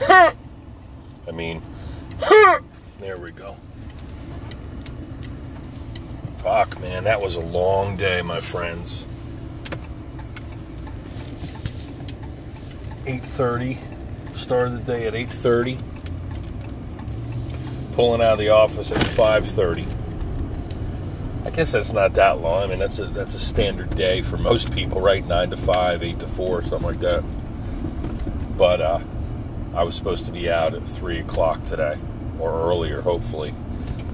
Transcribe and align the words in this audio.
I 0.00 0.34
mean, 1.32 1.62
there 2.98 3.16
we 3.16 3.30
go. 3.30 3.56
Fuck, 6.38 6.78
man, 6.80 7.04
that 7.04 7.20
was 7.20 7.34
a 7.34 7.40
long 7.40 7.96
day, 7.96 8.22
my 8.22 8.40
friends. 8.40 9.06
8:30. 13.06 13.78
Started 14.34 14.84
the 14.84 14.94
day 14.94 15.06
at 15.06 15.14
8:30. 15.14 15.78
Pulling 17.94 18.20
out 18.20 18.34
of 18.34 18.38
the 18.38 18.50
office 18.50 18.92
at 18.92 18.98
5:30. 18.98 19.86
I 21.44 21.50
guess 21.50 21.72
that's 21.72 21.92
not 21.92 22.14
that 22.14 22.40
long. 22.40 22.64
I 22.64 22.66
mean, 22.66 22.80
that's 22.80 22.98
a 22.98 23.06
that's 23.06 23.34
a 23.34 23.38
standard 23.38 23.94
day 23.94 24.20
for 24.20 24.36
most 24.36 24.72
people, 24.74 25.00
right? 25.00 25.26
Nine 25.26 25.50
to 25.50 25.56
five, 25.56 26.02
eight 26.02 26.18
to 26.18 26.26
four, 26.26 26.60
something 26.62 26.82
like 26.82 27.00
that. 27.00 27.22
But 28.58 28.80
uh, 28.80 28.98
I 29.76 29.82
was 29.82 29.94
supposed 29.94 30.24
to 30.26 30.32
be 30.32 30.50
out 30.50 30.72
at 30.74 30.82
three 30.82 31.18
o'clock 31.18 31.64
today, 31.64 31.98
or 32.40 32.50
earlier, 32.50 33.02
hopefully. 33.02 33.54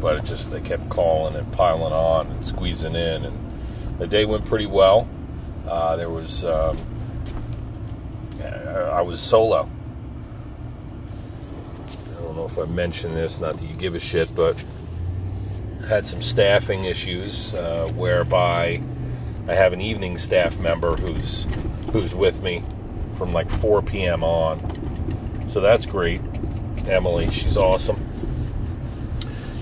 But 0.00 0.16
it 0.16 0.24
just 0.24 0.50
they 0.50 0.60
kept 0.60 0.88
calling 0.88 1.36
and 1.36 1.50
piling 1.52 1.92
on 1.92 2.26
and 2.26 2.44
squeezing 2.44 2.96
in, 2.96 3.24
and 3.24 3.98
the 3.98 4.08
day 4.08 4.24
went 4.24 4.44
pretty 4.44 4.66
well. 4.66 5.08
Uh, 5.66 5.94
there 5.94 6.10
was 6.10 6.44
um, 6.44 6.76
I 8.42 9.00
was 9.02 9.20
solo. 9.20 9.68
I 11.88 12.20
don't 12.22 12.36
know 12.36 12.46
if 12.46 12.58
I 12.58 12.64
mentioned 12.64 13.16
this, 13.16 13.40
not 13.40 13.56
that 13.56 13.64
you 13.64 13.76
give 13.76 13.94
a 13.94 14.00
shit, 14.00 14.34
but 14.34 14.64
had 15.88 16.06
some 16.06 16.22
staffing 16.22 16.84
issues 16.84 17.54
uh, 17.54 17.90
whereby 17.94 18.82
I 19.48 19.54
have 19.54 19.72
an 19.72 19.80
evening 19.80 20.18
staff 20.18 20.58
member 20.58 20.96
who's 20.96 21.46
who's 21.92 22.14
with 22.14 22.42
me 22.42 22.64
from 23.14 23.32
like 23.32 23.50
4 23.50 23.82
p.m. 23.82 24.24
on. 24.24 24.60
So 25.52 25.60
that's 25.60 25.84
great. 25.84 26.22
Emily, 26.86 27.30
she's 27.30 27.58
awesome. 27.58 28.02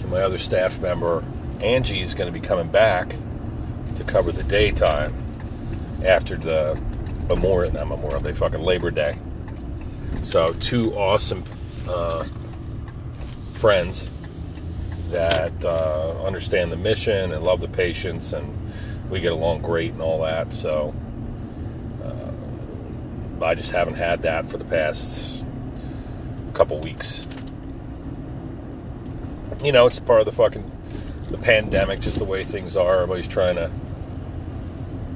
And 0.02 0.08
my 0.08 0.22
other 0.22 0.38
staff 0.38 0.78
member, 0.78 1.24
Angie, 1.60 2.00
is 2.00 2.14
going 2.14 2.32
to 2.32 2.40
be 2.40 2.46
coming 2.46 2.68
back 2.68 3.16
to 3.96 4.04
cover 4.04 4.30
the 4.30 4.44
daytime 4.44 5.12
after 6.04 6.36
the 6.36 6.80
Memorial, 7.26 7.72
not 7.72 7.88
Memorial 7.88 8.20
Day, 8.20 8.32
fucking 8.32 8.60
Labor 8.60 8.92
Day. 8.92 9.18
So 10.22 10.52
two 10.60 10.94
awesome 10.94 11.42
uh, 11.88 12.22
friends 13.54 14.08
that 15.10 15.64
uh, 15.64 16.22
understand 16.24 16.70
the 16.70 16.76
mission 16.76 17.32
and 17.32 17.42
love 17.42 17.60
the 17.60 17.68
patients, 17.68 18.32
and 18.32 18.56
we 19.10 19.18
get 19.18 19.32
along 19.32 19.62
great 19.62 19.90
and 19.90 20.02
all 20.02 20.22
that. 20.22 20.54
So 20.54 20.94
uh, 22.04 23.44
I 23.44 23.56
just 23.56 23.72
haven't 23.72 23.94
had 23.94 24.22
that 24.22 24.48
for 24.48 24.56
the 24.56 24.64
past 24.64 25.39
couple 26.60 26.78
weeks. 26.78 27.26
You 29.64 29.72
know, 29.72 29.86
it's 29.86 29.98
part 29.98 30.20
of 30.20 30.26
the 30.26 30.32
fucking 30.32 30.70
the 31.30 31.38
pandemic, 31.38 32.00
just 32.00 32.18
the 32.18 32.24
way 32.24 32.44
things 32.44 32.76
are. 32.76 32.96
Everybody's 32.96 33.26
trying 33.26 33.56
to 33.56 33.70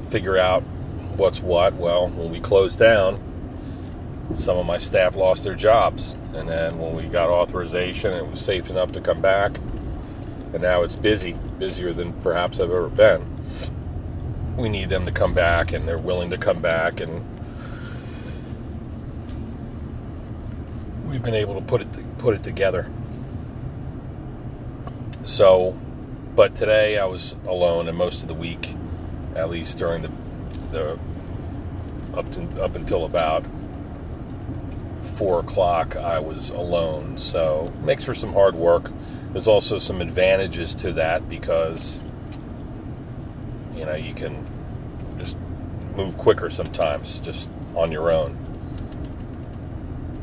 figure 0.09 0.39
out 0.39 0.63
what's 1.17 1.41
what. 1.43 1.75
Well, 1.75 2.09
when 2.09 2.31
we 2.31 2.41
closed 2.41 2.79
down, 2.79 3.21
some 4.37 4.57
of 4.57 4.65
my 4.65 4.79
staff 4.79 5.17
lost 5.17 5.45
their 5.45 5.55
jobs. 5.55 6.17
And 6.33 6.49
then 6.49 6.79
when 6.79 6.95
we 6.95 7.05
got 7.05 7.29
authorization, 7.29 8.13
it 8.13 8.27
was 8.27 8.41
safe 8.41 8.71
enough 8.71 8.93
to 8.93 9.01
come 9.01 9.21
back 9.21 9.59
and 10.55 10.63
now 10.63 10.83
it's 10.83 10.95
busy, 10.95 11.33
busier 11.59 11.93
than 11.93 12.13
perhaps 12.23 12.61
I've 12.61 12.71
ever 12.71 12.89
been. 12.89 13.27
We 14.57 14.69
need 14.69 14.89
them 14.89 15.05
to 15.05 15.11
come 15.11 15.35
back, 15.35 15.73
and 15.73 15.87
they're 15.87 15.99
willing 15.99 16.31
to 16.31 16.39
come 16.39 16.63
back, 16.63 17.01
and 17.01 17.27
we've 21.15 21.23
been 21.23 21.35
able 21.35 21.55
to 21.55 21.61
put 21.61 21.81
it 21.81 22.19
put 22.19 22.35
it 22.35 22.43
together. 22.43 22.91
So, 25.25 25.79
but 26.35 26.57
today 26.57 26.99
I 26.99 27.07
was 27.07 27.37
alone, 27.47 27.89
and 27.89 27.97
most 27.97 28.23
of 28.23 28.29
the 28.29 28.35
week, 28.35 28.75
at 29.37 29.49
least 29.49 29.79
during 29.79 30.03
the 30.03 30.11
the 30.73 30.99
up 32.15 32.31
to 32.33 32.43
up 32.61 32.75
until 32.75 33.05
about 33.05 33.45
four 35.15 35.39
o'clock, 35.39 35.95
I 35.95 36.19
was 36.19 36.51
alone. 36.51 37.17
So 37.17 37.73
makes 37.85 38.03
for 38.05 38.15
some 38.17 38.33
hard 38.33 38.57
work. 38.57 38.91
There's 39.33 39.47
also 39.47 39.79
some 39.79 40.01
advantages 40.01 40.75
to 40.77 40.93
that 40.95 41.29
because 41.29 42.01
you 43.77 43.87
know 43.87 43.95
you 43.95 44.15
can 44.15 44.45
just 45.17 45.37
move 45.95 46.19
quicker 46.19 46.51
sometimes 46.51 47.21
just 47.21 47.49
on 47.77 47.93
your 47.93 48.11
own. 48.11 48.41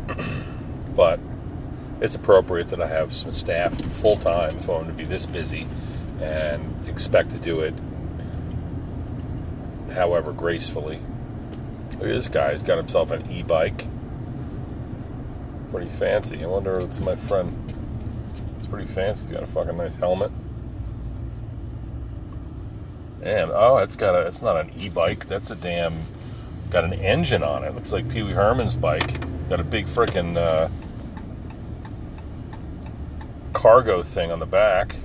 but 0.95 1.19
it's 1.99 2.15
appropriate 2.15 2.69
that 2.69 2.81
I 2.81 2.87
have 2.87 3.13
some 3.13 3.31
staff 3.31 3.79
full 3.95 4.17
time 4.17 4.57
if 4.57 4.69
I'm 4.69 4.87
to 4.87 4.93
be 4.93 5.05
this 5.05 5.25
busy 5.25 5.67
and 6.19 6.87
expect 6.87 7.31
to 7.31 7.37
do 7.37 7.61
it 7.61 7.73
however 9.93 10.31
gracefully. 10.31 10.99
Look 11.93 12.03
at 12.03 12.07
this 12.07 12.27
guy, 12.27 12.51
he's 12.51 12.61
got 12.61 12.77
himself 12.77 13.11
an 13.11 13.29
e 13.29 13.43
bike. 13.43 13.87
Pretty 15.71 15.89
fancy. 15.89 16.43
I 16.43 16.47
wonder 16.47 16.77
if 16.77 16.83
it's 16.83 16.99
my 16.99 17.15
friend 17.15 17.55
It's 18.57 18.67
pretty 18.67 18.87
fancy. 18.87 19.21
He's 19.21 19.31
got 19.31 19.43
a 19.43 19.47
fucking 19.47 19.77
nice 19.77 19.95
helmet. 19.95 20.31
And 23.21 23.51
oh, 23.51 23.77
it's 23.77 23.95
got 23.95 24.15
a. 24.15 24.21
It's 24.27 24.41
not 24.41 24.57
an 24.57 24.71
e-bike. 24.77 25.27
That's 25.27 25.51
a 25.51 25.55
damn. 25.55 26.01
Got 26.71 26.85
an 26.85 26.93
engine 26.93 27.43
on 27.43 27.63
it. 27.63 27.75
Looks 27.75 27.91
like 27.91 28.09
Pee 28.09 28.23
Wee 28.23 28.31
Herman's 28.31 28.73
bike. 28.73 29.19
Got 29.49 29.59
a 29.59 29.63
big 29.63 29.85
freaking 29.85 30.37
uh, 30.37 30.69
cargo 33.61 34.01
thing 34.01 34.31
on 34.31 34.39
the 34.39 34.45
back. 34.47 34.95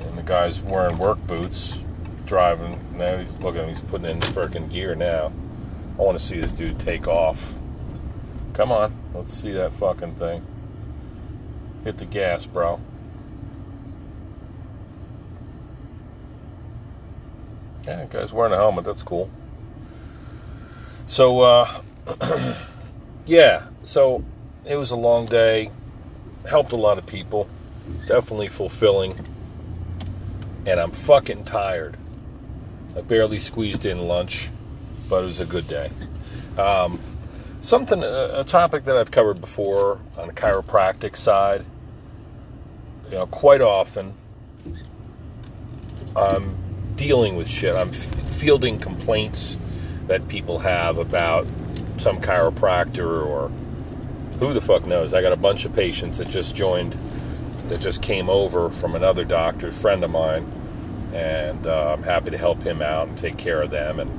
And 0.00 0.18
the 0.18 0.22
guy's 0.22 0.60
wearing 0.60 0.98
work 0.98 1.18
boots, 1.26 1.78
driving. 2.26 2.78
Now 2.98 3.16
he's 3.16 3.32
looking. 3.40 3.66
He's 3.68 3.80
putting 3.80 4.10
in 4.10 4.20
freaking 4.20 4.70
gear 4.70 4.94
now. 4.94 5.32
I 5.98 6.02
want 6.02 6.18
to 6.18 6.22
see 6.22 6.38
this 6.38 6.52
dude 6.52 6.78
take 6.78 7.08
off. 7.08 7.54
Come 8.52 8.70
on, 8.70 8.92
let's 9.14 9.32
see 9.32 9.52
that 9.52 9.72
fucking 9.72 10.16
thing. 10.16 10.44
Hit 11.84 11.96
the 11.96 12.04
gas, 12.04 12.44
bro. 12.44 12.78
Yeah, 17.86 18.04
guy's 18.10 18.30
wearing 18.30 18.52
a 18.52 18.56
helmet. 18.56 18.84
That's 18.84 19.02
cool. 19.02 19.30
So, 21.06 21.40
uh, 21.40 21.82
yeah, 23.26 23.68
so 23.84 24.22
it 24.66 24.76
was 24.76 24.90
a 24.90 24.96
long 24.96 25.24
day. 25.24 25.70
Helped 26.48 26.72
a 26.72 26.76
lot 26.76 26.98
of 26.98 27.06
people. 27.06 27.48
Definitely 28.06 28.48
fulfilling. 28.48 29.26
And 30.66 30.80
I'm 30.80 30.92
fucking 30.92 31.44
tired. 31.44 31.96
I 32.96 33.02
barely 33.02 33.38
squeezed 33.38 33.86
in 33.86 34.08
lunch, 34.08 34.50
but 35.08 35.24
it 35.24 35.26
was 35.26 35.40
a 35.40 35.46
good 35.46 35.68
day. 35.68 35.90
Um, 36.58 37.00
something, 37.60 38.02
a 38.02 38.44
topic 38.44 38.84
that 38.84 38.96
I've 38.96 39.10
covered 39.10 39.40
before 39.40 40.00
on 40.16 40.28
the 40.28 40.34
chiropractic 40.34 41.16
side 41.16 41.64
you 43.10 43.14
know, 43.14 43.26
quite 43.26 43.60
often 43.60 44.14
I'm 46.14 46.56
dealing 46.96 47.36
with 47.36 47.48
shit. 47.48 47.74
I'm 47.74 47.92
fielding 47.92 48.78
complaints 48.78 49.58
that 50.08 50.28
people 50.28 50.58
have 50.58 50.98
about 50.98 51.46
some 51.98 52.20
chiropractor 52.20 53.24
or 53.24 53.50
who 54.38 54.52
the 54.52 54.60
fuck 54.60 54.86
knows. 54.86 55.14
I 55.14 55.22
got 55.22 55.32
a 55.32 55.36
bunch 55.36 55.64
of 55.64 55.72
patients 55.72 56.18
that 56.18 56.28
just 56.28 56.54
joined, 56.54 56.98
that 57.68 57.80
just 57.80 58.02
came 58.02 58.28
over 58.30 58.70
from 58.70 58.94
another 58.94 59.24
doctor, 59.24 59.72
friend 59.72 60.04
of 60.04 60.10
mine, 60.10 60.52
and 61.12 61.66
uh, 61.66 61.94
I'm 61.96 62.02
happy 62.02 62.30
to 62.30 62.38
help 62.38 62.62
him 62.62 62.82
out 62.82 63.08
and 63.08 63.18
take 63.18 63.36
care 63.36 63.62
of 63.62 63.70
them. 63.70 63.98
And 64.00 64.10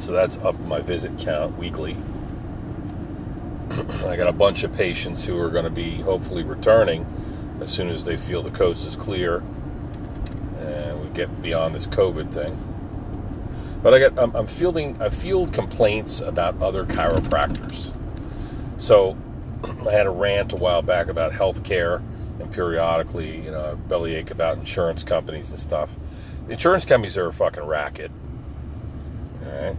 so 0.00 0.12
that's 0.12 0.36
up 0.38 0.58
my 0.60 0.80
visit 0.80 1.18
count 1.18 1.56
weekly. 1.56 1.96
I 4.06 4.16
got 4.16 4.26
a 4.26 4.32
bunch 4.32 4.64
of 4.64 4.72
patients 4.72 5.24
who 5.24 5.38
are 5.38 5.50
going 5.50 5.64
to 5.64 5.70
be 5.70 5.96
hopefully 5.96 6.42
returning 6.42 7.06
as 7.60 7.70
soon 7.70 7.88
as 7.88 8.04
they 8.04 8.16
feel 8.16 8.42
the 8.42 8.50
coast 8.50 8.86
is 8.86 8.96
clear 8.96 9.42
and 10.58 11.00
we 11.00 11.08
get 11.10 11.40
beyond 11.42 11.74
this 11.74 11.86
COVID 11.86 12.32
thing. 12.32 12.69
But 13.82 13.94
I 13.94 13.98
got 13.98 14.18
I'm, 14.18 14.34
I'm 14.34 14.46
fielding 14.46 15.00
I 15.00 15.08
field 15.08 15.52
complaints 15.52 16.20
about 16.20 16.60
other 16.62 16.84
chiropractors. 16.84 17.92
So 18.76 19.16
I 19.88 19.92
had 19.92 20.06
a 20.06 20.10
rant 20.10 20.52
a 20.52 20.56
while 20.56 20.82
back 20.82 21.08
about 21.08 21.32
healthcare 21.32 22.02
and 22.40 22.50
periodically, 22.50 23.42
you 23.42 23.50
know, 23.50 23.76
bellyache 23.88 24.30
about 24.30 24.58
insurance 24.58 25.02
companies 25.02 25.50
and 25.50 25.58
stuff. 25.58 25.90
insurance 26.48 26.84
companies 26.84 27.16
are 27.16 27.26
a 27.26 27.32
fucking 27.32 27.64
racket. 27.64 28.10
All 29.44 29.52
right, 29.52 29.76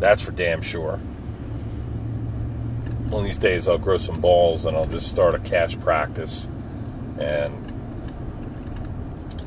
that's 0.00 0.22
for 0.22 0.32
damn 0.32 0.62
sure 0.62 1.00
one 3.14 3.22
of 3.22 3.26
these 3.26 3.38
days 3.38 3.68
I'll 3.68 3.78
grow 3.78 3.96
some 3.96 4.20
balls 4.20 4.64
and 4.64 4.76
I'll 4.76 4.86
just 4.86 5.08
start 5.08 5.34
a 5.34 5.38
cash 5.38 5.78
practice. 5.78 6.48
And 7.18 7.72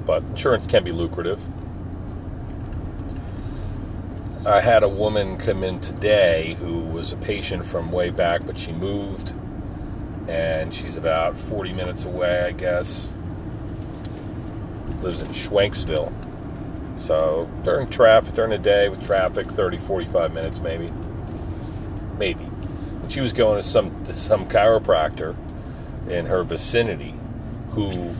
but 0.06 0.24
insurance 0.24 0.66
can 0.68 0.84
be 0.84 0.92
lucrative. 0.92 1.42
I 4.48 4.62
had 4.62 4.84
a 4.84 4.88
woman 4.88 5.36
come 5.36 5.62
in 5.62 5.82
today 5.82 6.56
who 6.58 6.80
was 6.80 7.12
a 7.12 7.18
patient 7.18 7.66
from 7.66 7.92
way 7.92 8.12
back, 8.12 8.46
but 8.46 8.58
she 8.58 8.72
moved, 8.72 9.36
and 10.30 10.74
she's 10.74 10.96
about 10.96 11.36
40 11.36 11.74
minutes 11.74 12.06
away, 12.06 12.44
I 12.44 12.54
guess. 12.54 13.10
Lives 15.02 15.20
in 15.20 15.28
Schwenksville. 15.32 16.14
So 16.98 17.50
during 17.64 17.90
traffic, 17.90 18.36
during 18.36 18.52
the 18.52 18.58
day 18.58 18.88
with 18.88 19.04
traffic, 19.06 19.52
30, 19.52 19.80
45 19.80 20.34
minutes 20.34 20.60
maybe. 20.62 20.94
Maybe. 22.18 22.46
And 22.46 23.12
she 23.12 23.20
was 23.20 23.34
going 23.34 23.62
to 23.62 23.68
some 23.68 24.06
to 24.06 24.16
some 24.16 24.48
chiropractor 24.48 25.36
in 26.10 26.26
her 26.26 26.44
vicinity 26.44 27.14
who 27.72 28.16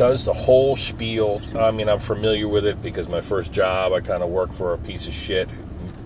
does 0.00 0.24
the 0.24 0.32
whole 0.32 0.76
spiel. 0.76 1.38
I 1.58 1.70
mean, 1.72 1.86
I'm 1.86 1.98
familiar 1.98 2.48
with 2.48 2.64
it 2.64 2.80
because 2.80 3.06
my 3.06 3.20
first 3.20 3.52
job, 3.52 3.92
I 3.92 4.00
kind 4.00 4.22
of 4.22 4.30
worked 4.30 4.54
for 4.54 4.72
a 4.72 4.78
piece 4.78 5.06
of 5.06 5.12
shit 5.12 5.46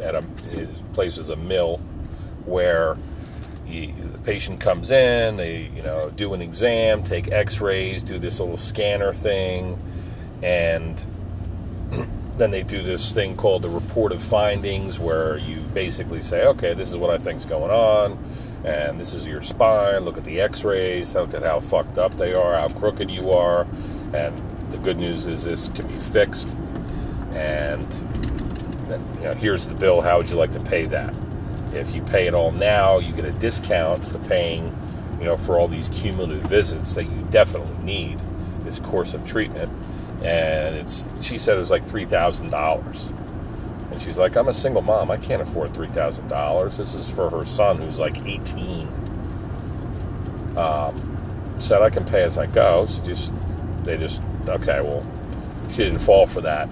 at 0.02 0.16
a 0.16 0.22
place 0.94 1.16
was 1.16 1.28
a 1.28 1.36
mill 1.36 1.76
where 2.44 2.96
you, 3.68 3.94
the 4.12 4.18
patient 4.22 4.58
comes 4.58 4.90
in, 4.90 5.36
they 5.36 5.70
you 5.76 5.82
know 5.82 6.10
do 6.10 6.34
an 6.34 6.42
exam, 6.42 7.04
take 7.04 7.30
X-rays, 7.30 8.02
do 8.02 8.18
this 8.18 8.40
little 8.40 8.56
scanner 8.56 9.14
thing, 9.14 9.78
and 10.42 11.06
then 12.36 12.50
they 12.50 12.64
do 12.64 12.82
this 12.82 13.12
thing 13.12 13.36
called 13.36 13.62
the 13.62 13.70
report 13.70 14.10
of 14.10 14.20
findings, 14.20 14.98
where 14.98 15.36
you 15.36 15.60
basically 15.72 16.20
say, 16.20 16.44
okay, 16.46 16.74
this 16.74 16.90
is 16.90 16.96
what 16.96 17.10
I 17.10 17.18
think's 17.18 17.44
going 17.44 17.70
on 17.70 18.18
and 18.64 18.98
this 18.98 19.12
is 19.12 19.28
your 19.28 19.42
spine. 19.42 20.00
Look 20.00 20.16
at 20.16 20.24
the 20.24 20.40
x-rays, 20.40 21.14
look 21.14 21.34
at 21.34 21.42
how 21.42 21.60
fucked 21.60 21.98
up 21.98 22.16
they 22.16 22.32
are, 22.34 22.54
how 22.54 22.68
crooked 22.68 23.10
you 23.10 23.30
are, 23.30 23.66
and 24.14 24.40
the 24.70 24.78
good 24.78 24.98
news 24.98 25.26
is 25.26 25.44
this 25.44 25.68
can 25.68 25.86
be 25.86 25.96
fixed. 25.96 26.56
And 27.32 27.92
you 29.18 29.24
know, 29.24 29.34
here's 29.34 29.66
the 29.66 29.74
bill. 29.74 30.00
How 30.00 30.18
would 30.18 30.28
you 30.28 30.36
like 30.36 30.52
to 30.52 30.60
pay 30.60 30.86
that? 30.86 31.14
If 31.72 31.94
you 31.94 32.02
pay 32.02 32.26
it 32.26 32.34
all 32.34 32.52
now, 32.52 32.98
you 32.98 33.12
get 33.12 33.24
a 33.24 33.32
discount 33.32 34.04
for 34.04 34.18
paying, 34.20 34.64
you 35.18 35.24
know, 35.24 35.36
for 35.36 35.58
all 35.58 35.68
these 35.68 35.88
cumulative 35.88 36.42
visits 36.42 36.94
that 36.94 37.04
you 37.04 37.26
definitely 37.30 37.76
need 37.84 38.20
this 38.60 38.78
course 38.78 39.14
of 39.14 39.24
treatment. 39.24 39.70
And 40.22 40.76
it's 40.76 41.08
she 41.20 41.36
said 41.36 41.56
it 41.56 41.60
was 41.60 41.70
like 41.70 41.84
three 41.84 42.04
thousand 42.04 42.50
dollars. 42.50 43.08
And 43.94 44.02
she's 44.02 44.18
like, 44.18 44.36
I'm 44.36 44.48
a 44.48 44.52
single 44.52 44.82
mom. 44.82 45.12
I 45.12 45.16
can't 45.16 45.40
afford 45.40 45.72
$3,000. 45.72 46.76
This 46.76 46.96
is 46.96 47.06
for 47.06 47.30
her 47.30 47.44
son 47.44 47.76
who's 47.76 48.00
like 48.00 48.18
18. 48.26 48.88
Um, 50.56 51.54
said 51.60 51.80
I 51.80 51.90
can 51.90 52.04
pay 52.04 52.24
as 52.24 52.36
I 52.36 52.46
go. 52.46 52.86
So 52.86 53.04
just, 53.04 53.32
they 53.84 53.96
just, 53.96 54.20
okay, 54.48 54.80
well, 54.80 55.06
she 55.68 55.84
didn't 55.84 56.00
fall 56.00 56.26
for 56.26 56.40
that. 56.40 56.68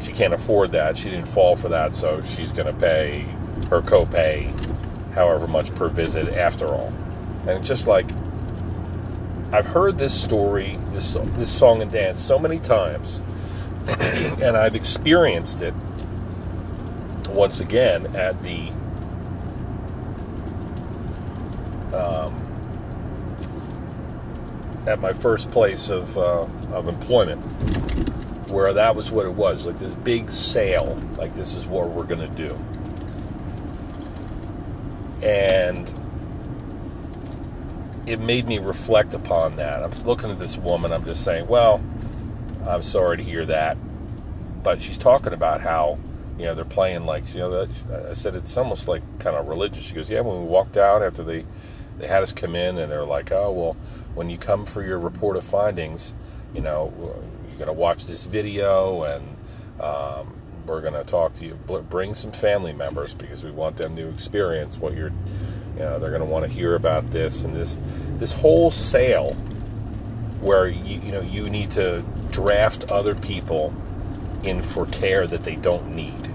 She 0.00 0.12
can't 0.12 0.32
afford 0.32 0.70
that. 0.70 0.96
She 0.96 1.10
didn't 1.10 1.26
fall 1.26 1.56
for 1.56 1.70
that. 1.70 1.96
So 1.96 2.22
she's 2.22 2.52
going 2.52 2.72
to 2.72 2.80
pay 2.80 3.22
her 3.68 3.82
copay 3.82 4.48
however 5.14 5.48
much 5.48 5.74
per 5.74 5.88
visit 5.88 6.28
after 6.28 6.68
all. 6.68 6.94
And 7.48 7.64
just 7.64 7.88
like, 7.88 8.08
I've 9.50 9.66
heard 9.66 9.98
this 9.98 10.14
story, 10.14 10.78
this, 10.92 11.16
this 11.34 11.50
song 11.50 11.82
and 11.82 11.90
dance 11.90 12.20
so 12.20 12.38
many 12.38 12.60
times, 12.60 13.22
and 13.88 14.56
I've 14.56 14.76
experienced 14.76 15.62
it 15.62 15.74
once 17.38 17.60
again 17.60 18.04
at 18.16 18.42
the 18.42 18.68
um, 21.96 22.34
at 24.88 25.00
my 25.00 25.12
first 25.12 25.48
place 25.52 25.88
of 25.88 26.18
uh, 26.18 26.46
of 26.72 26.88
employment, 26.88 27.40
where 28.50 28.72
that 28.72 28.96
was 28.96 29.12
what 29.12 29.24
it 29.24 29.32
was 29.32 29.66
like 29.66 29.78
this 29.78 29.94
big 29.94 30.32
sale, 30.32 31.00
like 31.16 31.32
this 31.36 31.54
is 31.54 31.64
what 31.64 31.90
we're 31.90 32.02
going 32.02 32.20
to 32.20 32.26
do, 32.34 32.58
and 35.24 35.94
it 38.04 38.18
made 38.18 38.48
me 38.48 38.58
reflect 38.58 39.14
upon 39.14 39.54
that. 39.56 39.84
I'm 39.84 39.92
looking 40.04 40.30
at 40.30 40.40
this 40.40 40.58
woman, 40.58 40.92
I'm 40.92 41.04
just 41.04 41.22
saying, 41.22 41.46
well, 41.46 41.80
I'm 42.66 42.82
sorry 42.82 43.16
to 43.16 43.22
hear 43.22 43.46
that, 43.46 43.76
but 44.64 44.82
she's 44.82 44.98
talking 44.98 45.32
about 45.32 45.60
how 45.60 45.98
you 46.38 46.44
know, 46.44 46.54
they're 46.54 46.64
playing 46.64 47.04
like, 47.04 47.34
you 47.34 47.40
know, 47.40 47.68
I 48.08 48.12
said 48.12 48.36
it's 48.36 48.56
almost 48.56 48.86
like 48.86 49.02
kind 49.18 49.36
of 49.36 49.48
religious. 49.48 49.82
She 49.82 49.94
goes, 49.94 50.08
yeah, 50.08 50.20
when 50.20 50.38
we 50.40 50.46
walked 50.46 50.76
out 50.76 51.02
after 51.02 51.24
they, 51.24 51.44
they 51.98 52.06
had 52.06 52.22
us 52.22 52.32
come 52.32 52.54
in 52.54 52.78
and 52.78 52.90
they're 52.90 53.04
like, 53.04 53.32
oh, 53.32 53.50
well, 53.50 53.76
when 54.14 54.30
you 54.30 54.38
come 54.38 54.64
for 54.64 54.84
your 54.84 55.00
report 55.00 55.36
of 55.36 55.42
findings, 55.42 56.14
you 56.54 56.60
know, 56.60 56.92
you're 57.48 57.58
going 57.58 57.66
to 57.66 57.72
watch 57.72 58.06
this 58.06 58.24
video 58.24 59.02
and 59.02 59.36
um, 59.80 60.32
we're 60.64 60.80
going 60.80 60.94
to 60.94 61.04
talk 61.04 61.34
to 61.34 61.44
you. 61.44 61.54
Bring 61.90 62.14
some 62.14 62.30
family 62.30 62.72
members 62.72 63.14
because 63.14 63.42
we 63.42 63.50
want 63.50 63.76
them 63.76 63.96
to 63.96 64.08
experience 64.08 64.78
what 64.78 64.94
you're, 64.94 65.12
you 65.74 65.80
know, 65.80 65.98
they're 65.98 66.10
going 66.10 66.22
to 66.22 66.26
want 66.26 66.44
to 66.44 66.50
hear 66.50 66.76
about 66.76 67.10
this 67.10 67.42
and 67.42 67.56
this, 67.56 67.78
this 68.18 68.32
whole 68.32 68.70
sale 68.70 69.32
where 70.40 70.68
you, 70.68 71.00
you 71.00 71.10
know, 71.10 71.20
you 71.20 71.50
need 71.50 71.72
to 71.72 72.04
draft 72.30 72.92
other 72.92 73.16
people 73.16 73.74
in 74.44 74.62
for 74.62 74.86
care 74.86 75.26
that 75.26 75.42
they 75.42 75.56
don't 75.56 75.94
need. 75.96 76.27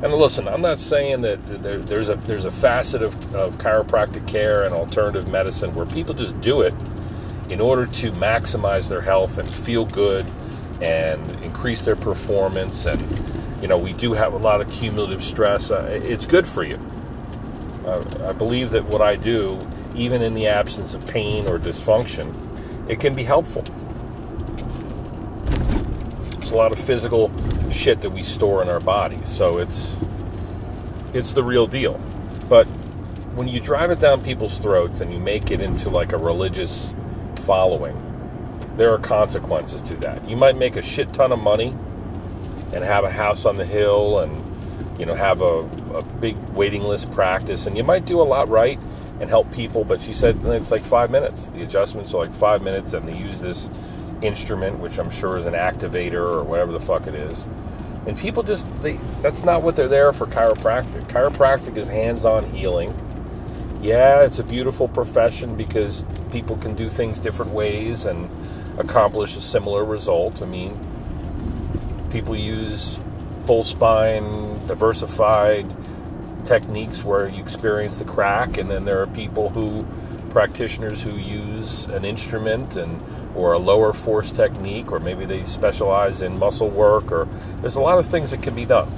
And 0.00 0.14
listen, 0.14 0.46
I'm 0.46 0.60
not 0.60 0.78
saying 0.78 1.22
that 1.22 1.44
there, 1.62 1.78
there's 1.78 2.08
a 2.08 2.14
there's 2.14 2.44
a 2.44 2.52
facet 2.52 3.02
of, 3.02 3.34
of 3.34 3.58
chiropractic 3.58 4.28
care 4.28 4.62
and 4.62 4.72
alternative 4.72 5.26
medicine 5.26 5.74
where 5.74 5.86
people 5.86 6.14
just 6.14 6.40
do 6.40 6.60
it 6.60 6.72
in 7.48 7.60
order 7.60 7.84
to 7.84 8.12
maximize 8.12 8.88
their 8.88 9.00
health 9.00 9.38
and 9.38 9.48
feel 9.48 9.84
good 9.84 10.24
and 10.80 11.28
increase 11.42 11.82
their 11.82 11.96
performance. 11.96 12.86
And 12.86 13.00
you 13.60 13.66
know, 13.66 13.76
we 13.76 13.92
do 13.92 14.12
have 14.12 14.34
a 14.34 14.36
lot 14.36 14.60
of 14.60 14.70
cumulative 14.70 15.24
stress. 15.24 15.72
Uh, 15.72 16.00
it's 16.02 16.26
good 16.26 16.46
for 16.46 16.62
you. 16.62 16.78
Uh, 17.84 18.04
I 18.28 18.32
believe 18.32 18.70
that 18.70 18.84
what 18.84 19.02
I 19.02 19.16
do, 19.16 19.66
even 19.96 20.22
in 20.22 20.34
the 20.34 20.46
absence 20.46 20.94
of 20.94 21.04
pain 21.08 21.48
or 21.48 21.58
dysfunction, 21.58 22.34
it 22.88 23.00
can 23.00 23.16
be 23.16 23.24
helpful. 23.24 23.64
There's 26.34 26.52
a 26.52 26.56
lot 26.56 26.70
of 26.70 26.78
physical 26.78 27.32
shit 27.70 28.00
that 28.02 28.10
we 28.10 28.22
store 28.22 28.62
in 28.62 28.68
our 28.68 28.80
bodies. 28.80 29.28
So 29.28 29.58
it's 29.58 29.96
it's 31.14 31.32
the 31.32 31.42
real 31.42 31.66
deal. 31.66 32.00
But 32.48 32.66
when 33.34 33.48
you 33.48 33.60
drive 33.60 33.90
it 33.90 34.00
down 34.00 34.22
people's 34.22 34.58
throats 34.58 35.00
and 35.00 35.12
you 35.12 35.18
make 35.18 35.50
it 35.50 35.60
into 35.60 35.90
like 35.90 36.12
a 36.12 36.18
religious 36.18 36.94
following, 37.44 37.96
there 38.76 38.92
are 38.92 38.98
consequences 38.98 39.82
to 39.82 39.94
that. 39.96 40.28
You 40.28 40.36
might 40.36 40.56
make 40.56 40.76
a 40.76 40.82
shit 40.82 41.12
ton 41.12 41.32
of 41.32 41.38
money 41.38 41.74
and 42.72 42.84
have 42.84 43.04
a 43.04 43.10
house 43.10 43.44
on 43.44 43.56
the 43.56 43.64
hill 43.64 44.18
and 44.18 44.44
you 44.98 45.06
know 45.06 45.14
have 45.14 45.40
a, 45.40 45.60
a 45.94 46.02
big 46.20 46.36
waiting 46.50 46.82
list 46.82 47.10
practice 47.10 47.66
and 47.66 47.76
you 47.76 47.84
might 47.84 48.04
do 48.04 48.20
a 48.20 48.24
lot 48.24 48.48
right 48.48 48.78
and 49.20 49.30
help 49.30 49.50
people 49.52 49.84
but 49.84 50.00
she 50.00 50.12
said 50.12 50.36
it's 50.44 50.70
like 50.70 50.82
five 50.82 51.10
minutes 51.10 51.46
the 51.46 51.62
adjustments 51.62 52.12
are 52.14 52.22
like 52.22 52.34
five 52.34 52.62
minutes 52.62 52.92
and 52.94 53.08
they 53.08 53.16
use 53.16 53.40
this 53.40 53.70
instrument, 54.22 54.78
which 54.78 54.98
I'm 54.98 55.10
sure 55.10 55.38
is 55.38 55.46
an 55.46 55.54
activator 55.54 56.14
or 56.14 56.44
whatever 56.44 56.72
the 56.72 56.80
fuck 56.80 57.06
it 57.06 57.14
is. 57.14 57.48
And 58.06 58.16
people 58.16 58.42
just 58.42 58.66
they 58.82 58.98
that's 59.22 59.42
not 59.44 59.62
what 59.62 59.76
they're 59.76 59.88
there 59.88 60.12
for 60.12 60.26
chiropractic. 60.26 61.04
Chiropractic 61.08 61.76
is 61.76 61.88
hands-on 61.88 62.50
healing. 62.50 62.94
Yeah, 63.82 64.22
it's 64.22 64.38
a 64.38 64.44
beautiful 64.44 64.88
profession 64.88 65.56
because 65.56 66.04
people 66.32 66.56
can 66.56 66.74
do 66.74 66.88
things 66.88 67.18
different 67.18 67.52
ways 67.52 68.06
and 68.06 68.28
accomplish 68.78 69.36
a 69.36 69.40
similar 69.40 69.84
result. 69.84 70.42
I 70.42 70.46
mean, 70.46 70.78
people 72.10 72.34
use 72.34 72.98
full 73.44 73.64
spine, 73.64 74.66
diversified 74.66 75.66
techniques 76.44 77.04
where 77.04 77.28
you 77.28 77.42
experience 77.42 77.98
the 77.98 78.04
crack, 78.04 78.58
and 78.58 78.70
then 78.70 78.84
there 78.84 79.00
are 79.02 79.06
people 79.06 79.50
who 79.50 79.86
practitioners 80.30 81.02
who 81.02 81.16
use 81.16 81.86
an 81.86 82.04
instrument 82.04 82.76
and 82.76 83.02
or 83.34 83.52
a 83.52 83.58
lower 83.58 83.92
force 83.92 84.30
technique 84.30 84.90
or 84.90 84.98
maybe 84.98 85.24
they 85.24 85.44
specialize 85.44 86.22
in 86.22 86.38
muscle 86.38 86.68
work 86.68 87.10
or 87.12 87.28
there's 87.60 87.76
a 87.76 87.80
lot 87.80 87.98
of 87.98 88.06
things 88.06 88.30
that 88.30 88.42
can 88.42 88.54
be 88.54 88.64
done. 88.64 88.88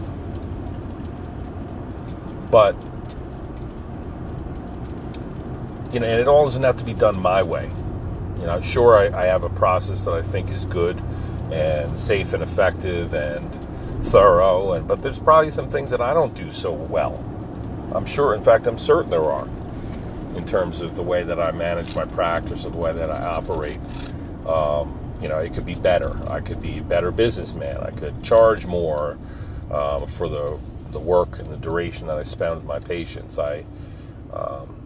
But 2.51 2.75
you 5.93 6.01
know 6.01 6.07
and 6.07 6.21
it 6.21 6.29
all 6.29 6.45
doesn't 6.45 6.63
have 6.63 6.77
to 6.77 6.85
be 6.85 6.95
done 6.95 7.21
my 7.21 7.43
way. 7.43 7.71
You 8.39 8.47
know 8.47 8.61
sure 8.61 8.97
I, 8.97 9.25
I 9.25 9.27
have 9.27 9.45
a 9.45 9.51
process 9.51 10.05
that 10.05 10.15
i 10.15 10.23
think 10.23 10.51
is 10.51 10.65
good 10.65 11.03
and 11.53 11.99
safe 11.99 12.33
and 12.33 12.43
effective 12.43 13.13
and 13.15 13.61
thorough 14.07 14.73
and 14.73 14.87
but 14.87 15.03
there's 15.03 15.19
probably 15.19 15.51
some 15.51 15.69
things 15.69 15.91
that 15.91 16.01
i 16.01 16.15
don't 16.15 16.35
do 16.35 16.51
so 16.51 16.73
well. 16.73 17.25
I'm 17.93 18.07
sure 18.07 18.35
in 18.35 18.43
fact 18.43 18.67
i'm 18.67 18.79
certain 18.79 19.11
there 19.11 19.25
are 19.25 19.47
in 20.37 20.45
terms 20.45 20.81
of 20.81 20.97
the 20.97 21.03
way 21.03 21.23
that 21.25 21.41
I 21.41 21.53
manage 21.53 21.95
my 21.95 22.05
practice 22.05 22.65
or 22.65 22.71
the 22.71 22.77
way 22.79 22.93
that 22.93 23.11
I 23.11 23.21
operate. 23.27 23.79
Um, 24.47 24.99
you 25.21 25.29
know, 25.29 25.39
it 25.39 25.53
could 25.53 25.67
be 25.67 25.75
better. 25.75 26.17
I 26.31 26.41
could 26.41 26.63
be 26.63 26.79
a 26.79 26.83
better 26.83 27.11
businessman. 27.11 27.79
I 27.79 27.91
could 27.91 28.23
charge 28.23 28.67
more 28.67 29.19
um, 29.71 30.07
for 30.07 30.29
the 30.29 30.59
the 30.91 30.99
work 30.99 31.39
and 31.39 31.47
the 31.47 31.57
duration 31.57 32.09
that 32.09 32.19
I 32.19 32.25
spend 32.25 32.57
with 32.57 32.65
my 32.65 32.81
patients. 32.81 33.39
I 33.39 33.65
um, 34.33 34.77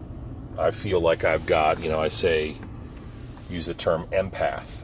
I 0.57 0.71
feel 0.71 0.99
like 0.99 1.23
I've 1.23 1.45
got, 1.45 1.83
you 1.83 1.89
know, 1.89 1.99
I 1.99 2.09
say 2.09 2.55
use 3.49 3.65
the 3.65 3.73
term 3.73 4.05
empath, 4.07 4.83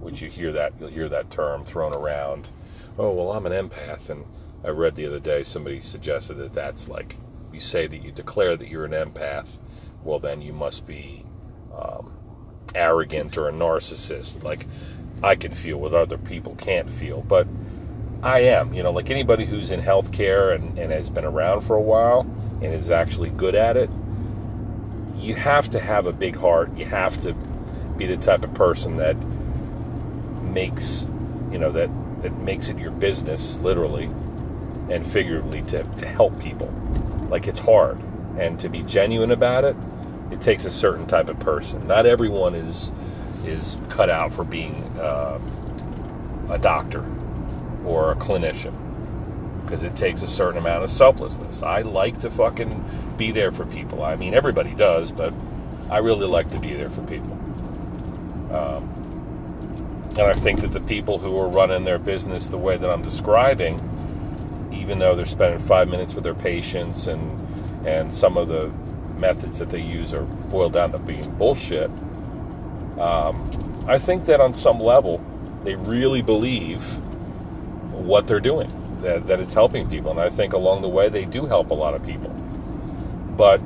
which 0.00 0.20
you 0.20 0.28
hear 0.28 0.52
that 0.52 0.74
you'll 0.80 0.90
hear 0.90 1.08
that 1.08 1.30
term 1.30 1.64
thrown 1.64 1.94
around 1.94 2.50
oh 2.98 3.12
well, 3.12 3.32
I'm 3.32 3.46
an 3.46 3.52
empath, 3.52 4.10
and 4.10 4.24
I 4.64 4.68
read 4.68 4.94
the 4.94 5.06
other 5.06 5.20
day 5.20 5.42
somebody 5.42 5.80
suggested 5.80 6.34
that 6.34 6.52
that's 6.52 6.88
like 6.88 7.16
you 7.52 7.60
say 7.60 7.86
that 7.86 8.02
you 8.02 8.12
declare 8.12 8.56
that 8.56 8.68
you're 8.68 8.84
an 8.84 8.92
empath, 8.92 9.48
well 10.04 10.18
then 10.18 10.42
you 10.42 10.52
must 10.52 10.86
be 10.86 11.24
um, 11.76 12.12
arrogant 12.74 13.36
or 13.36 13.48
a 13.48 13.52
narcissist. 13.52 14.42
Like 14.42 14.66
I 15.22 15.34
can 15.34 15.52
feel 15.52 15.78
what 15.78 15.94
other 15.94 16.18
people 16.18 16.54
can't 16.56 16.90
feel, 16.90 17.22
but 17.22 17.46
I 18.22 18.40
am. 18.40 18.74
You 18.74 18.82
know, 18.82 18.90
like 18.90 19.10
anybody 19.10 19.44
who's 19.44 19.70
in 19.70 19.80
healthcare 19.80 20.54
and, 20.54 20.78
and 20.78 20.92
has 20.92 21.10
been 21.10 21.24
around 21.24 21.62
for 21.62 21.76
a 21.76 21.80
while 21.80 22.20
and 22.62 22.66
is 22.66 22.90
actually 22.90 23.30
good 23.30 23.54
at 23.54 23.76
it, 23.76 23.90
you 25.16 25.34
have 25.34 25.70
to 25.70 25.80
have 25.80 26.06
a 26.06 26.12
big 26.12 26.36
heart. 26.36 26.76
You 26.76 26.86
have 26.86 27.20
to 27.20 27.34
be 27.96 28.06
the 28.06 28.16
type 28.16 28.44
of 28.44 28.54
person 28.54 28.96
that 28.96 29.16
makes, 30.42 31.06
you 31.50 31.58
know, 31.58 31.70
that 31.72 31.90
that 32.22 32.36
makes 32.38 32.68
it 32.68 32.78
your 32.78 32.90
business, 32.90 33.58
literally 33.58 34.10
and 34.90 35.06
figuratively, 35.06 35.62
to, 35.62 35.84
to 35.84 36.06
help 36.06 36.38
people. 36.40 36.72
Like 37.30 37.46
it's 37.46 37.60
hard. 37.60 37.98
And 38.38 38.58
to 38.60 38.68
be 38.68 38.82
genuine 38.82 39.30
about 39.30 39.64
it, 39.64 39.76
it 40.30 40.40
takes 40.40 40.64
a 40.64 40.70
certain 40.70 41.06
type 41.06 41.28
of 41.28 41.38
person. 41.40 41.86
Not 41.86 42.06
everyone 42.06 42.54
is 42.54 42.92
is 43.44 43.76
cut 43.88 44.10
out 44.10 44.32
for 44.32 44.44
being 44.44 44.74
uh, 44.98 45.38
a 46.50 46.58
doctor 46.58 47.04
or 47.84 48.12
a 48.12 48.16
clinician 48.16 48.74
because 49.64 49.82
it 49.84 49.96
takes 49.96 50.22
a 50.22 50.26
certain 50.26 50.58
amount 50.58 50.84
of 50.84 50.90
selflessness. 50.90 51.62
I 51.62 51.82
like 51.82 52.20
to 52.20 52.30
fucking 52.30 52.84
be 53.16 53.30
there 53.30 53.52
for 53.52 53.64
people. 53.64 54.02
I 54.02 54.16
mean, 54.16 54.34
everybody 54.34 54.74
does, 54.74 55.12
but 55.12 55.32
I 55.88 55.98
really 55.98 56.26
like 56.26 56.50
to 56.50 56.58
be 56.58 56.74
there 56.74 56.90
for 56.90 57.02
people. 57.02 57.32
Um, 58.52 58.88
and 60.10 60.22
I 60.22 60.32
think 60.32 60.60
that 60.62 60.72
the 60.72 60.80
people 60.80 61.18
who 61.18 61.38
are 61.38 61.48
running 61.48 61.84
their 61.84 62.00
business 62.00 62.48
the 62.48 62.58
way 62.58 62.76
that 62.76 62.90
I'm 62.90 63.02
describing, 63.02 63.78
even 64.72 64.98
though 64.98 65.14
they're 65.14 65.24
spending 65.24 65.60
five 65.60 65.88
minutes 65.88 66.14
with 66.14 66.24
their 66.24 66.34
patients 66.34 67.06
and 67.06 67.39
and 67.84 68.14
some 68.14 68.36
of 68.36 68.48
the 68.48 68.70
methods 69.16 69.58
that 69.58 69.70
they 69.70 69.80
use 69.80 70.14
are 70.14 70.22
boiled 70.22 70.72
down 70.72 70.92
to 70.92 70.98
being 70.98 71.30
bullshit. 71.36 71.90
Um, 72.98 73.84
I 73.86 73.98
think 73.98 74.26
that 74.26 74.40
on 74.40 74.54
some 74.54 74.78
level, 74.78 75.24
they 75.64 75.74
really 75.74 76.22
believe 76.22 76.82
what 77.92 78.26
they're 78.26 78.40
doing, 78.40 78.70
that, 79.02 79.26
that 79.26 79.40
it's 79.40 79.54
helping 79.54 79.88
people. 79.88 80.10
And 80.10 80.20
I 80.20 80.30
think 80.30 80.52
along 80.52 80.82
the 80.82 80.88
way, 80.88 81.08
they 81.08 81.24
do 81.24 81.46
help 81.46 81.70
a 81.70 81.74
lot 81.74 81.94
of 81.94 82.02
people. 82.02 82.30
But 83.36 83.60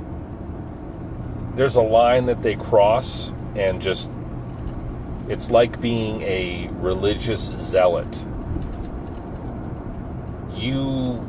there's 1.56 1.76
a 1.76 1.82
line 1.82 2.26
that 2.26 2.42
they 2.42 2.56
cross, 2.56 3.32
and 3.54 3.80
just 3.80 4.10
it's 5.28 5.50
like 5.50 5.80
being 5.80 6.20
a 6.22 6.68
religious 6.74 7.40
zealot. 7.40 8.24
You 10.54 11.28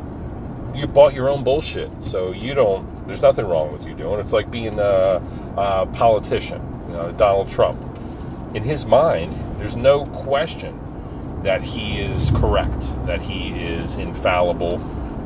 you 0.75 0.87
bought 0.87 1.13
your 1.13 1.29
own 1.29 1.43
bullshit, 1.43 1.89
so 2.01 2.31
you 2.31 2.53
don't. 2.53 3.07
There's 3.07 3.21
nothing 3.21 3.45
wrong 3.45 3.71
with 3.71 3.83
you 3.83 3.93
doing. 3.93 4.19
It's 4.19 4.33
like 4.33 4.51
being 4.51 4.79
a, 4.79 5.21
a 5.57 5.85
politician, 5.87 6.61
you 6.87 6.93
know, 6.93 7.11
Donald 7.11 7.49
Trump. 7.49 7.79
In 8.53 8.63
his 8.63 8.85
mind, 8.85 9.59
there's 9.59 9.75
no 9.75 10.05
question 10.07 10.79
that 11.43 11.61
he 11.61 11.99
is 11.99 12.31
correct, 12.31 12.91
that 13.05 13.21
he 13.21 13.49
is 13.49 13.97
infallible, 13.97 14.79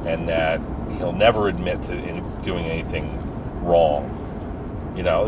and 0.06 0.28
that 0.28 0.60
he'll 0.98 1.14
never 1.14 1.48
admit 1.48 1.82
to 1.84 2.22
doing 2.42 2.66
anything 2.66 3.18
wrong. 3.64 4.16
You 4.96 5.04
know, 5.04 5.26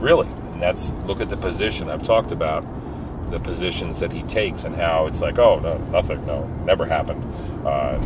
really. 0.00 0.26
And 0.26 0.60
that's 0.60 0.92
look 1.06 1.20
at 1.20 1.30
the 1.30 1.36
position 1.36 1.88
I've 1.88 2.02
talked 2.02 2.32
about 2.32 2.64
the 3.32 3.40
positions 3.40 3.98
that 4.00 4.12
he 4.12 4.22
takes 4.24 4.64
and 4.64 4.76
how 4.76 5.06
it's 5.06 5.22
like, 5.22 5.38
oh 5.38 5.58
no, 5.58 5.78
nothing, 5.90 6.24
no, 6.26 6.44
never 6.64 6.84
happened. 6.86 7.24
Uh, 7.66 7.98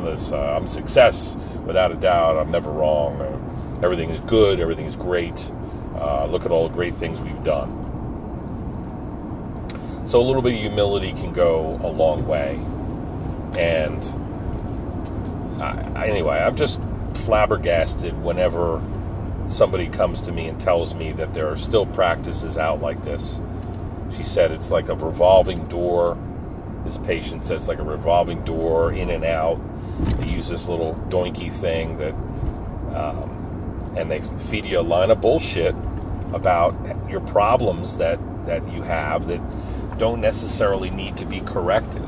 this, 0.00 0.32
uh, 0.32 0.56
I'm 0.56 0.66
success 0.66 1.36
without 1.64 1.92
a 1.92 1.94
doubt. 1.94 2.36
I'm 2.36 2.50
never 2.50 2.70
wrong. 2.70 3.20
Uh, 3.20 3.80
everything 3.82 4.10
is 4.10 4.20
good. 4.22 4.58
Everything 4.58 4.86
is 4.86 4.96
great. 4.96 5.50
Uh, 5.94 6.26
look 6.26 6.44
at 6.44 6.50
all 6.50 6.68
the 6.68 6.74
great 6.74 6.96
things 6.96 7.22
we've 7.22 7.44
done. 7.44 7.78
So 10.06 10.20
a 10.20 10.24
little 10.24 10.42
bit 10.42 10.54
of 10.54 10.60
humility 10.60 11.12
can 11.12 11.32
go 11.32 11.78
a 11.82 11.88
long 11.88 12.26
way. 12.26 12.56
And 13.56 14.04
I, 15.62 16.06
anyway, 16.08 16.38
I'm 16.38 16.56
just 16.56 16.80
flabbergasted 17.14 18.20
whenever 18.20 18.82
somebody 19.48 19.88
comes 19.88 20.20
to 20.22 20.32
me 20.32 20.48
and 20.48 20.60
tells 20.60 20.92
me 20.92 21.12
that 21.12 21.34
there 21.34 21.48
are 21.48 21.56
still 21.56 21.86
practices 21.86 22.58
out 22.58 22.80
like 22.80 23.04
this 23.04 23.40
she 24.16 24.22
said 24.22 24.52
it's 24.52 24.70
like 24.70 24.88
a 24.88 24.94
revolving 24.94 25.66
door. 25.68 26.18
This 26.84 26.98
patient 26.98 27.44
said 27.44 27.56
it's 27.56 27.68
like 27.68 27.78
a 27.78 27.84
revolving 27.84 28.44
door 28.44 28.92
in 28.92 29.10
and 29.10 29.24
out. 29.24 29.60
They 30.20 30.28
use 30.28 30.48
this 30.48 30.68
little 30.68 30.94
doinky 31.08 31.50
thing 31.50 31.98
that, 31.98 32.14
um, 32.94 33.92
and 33.96 34.10
they 34.10 34.20
feed 34.20 34.64
you 34.64 34.80
a 34.80 34.82
line 34.82 35.10
of 35.10 35.20
bullshit 35.20 35.74
about 36.32 36.74
your 37.08 37.20
problems 37.20 37.98
that 37.98 38.18
that 38.46 38.68
you 38.72 38.82
have 38.82 39.28
that 39.28 39.40
don't 39.98 40.20
necessarily 40.20 40.90
need 40.90 41.16
to 41.16 41.24
be 41.24 41.40
corrected. 41.40 42.02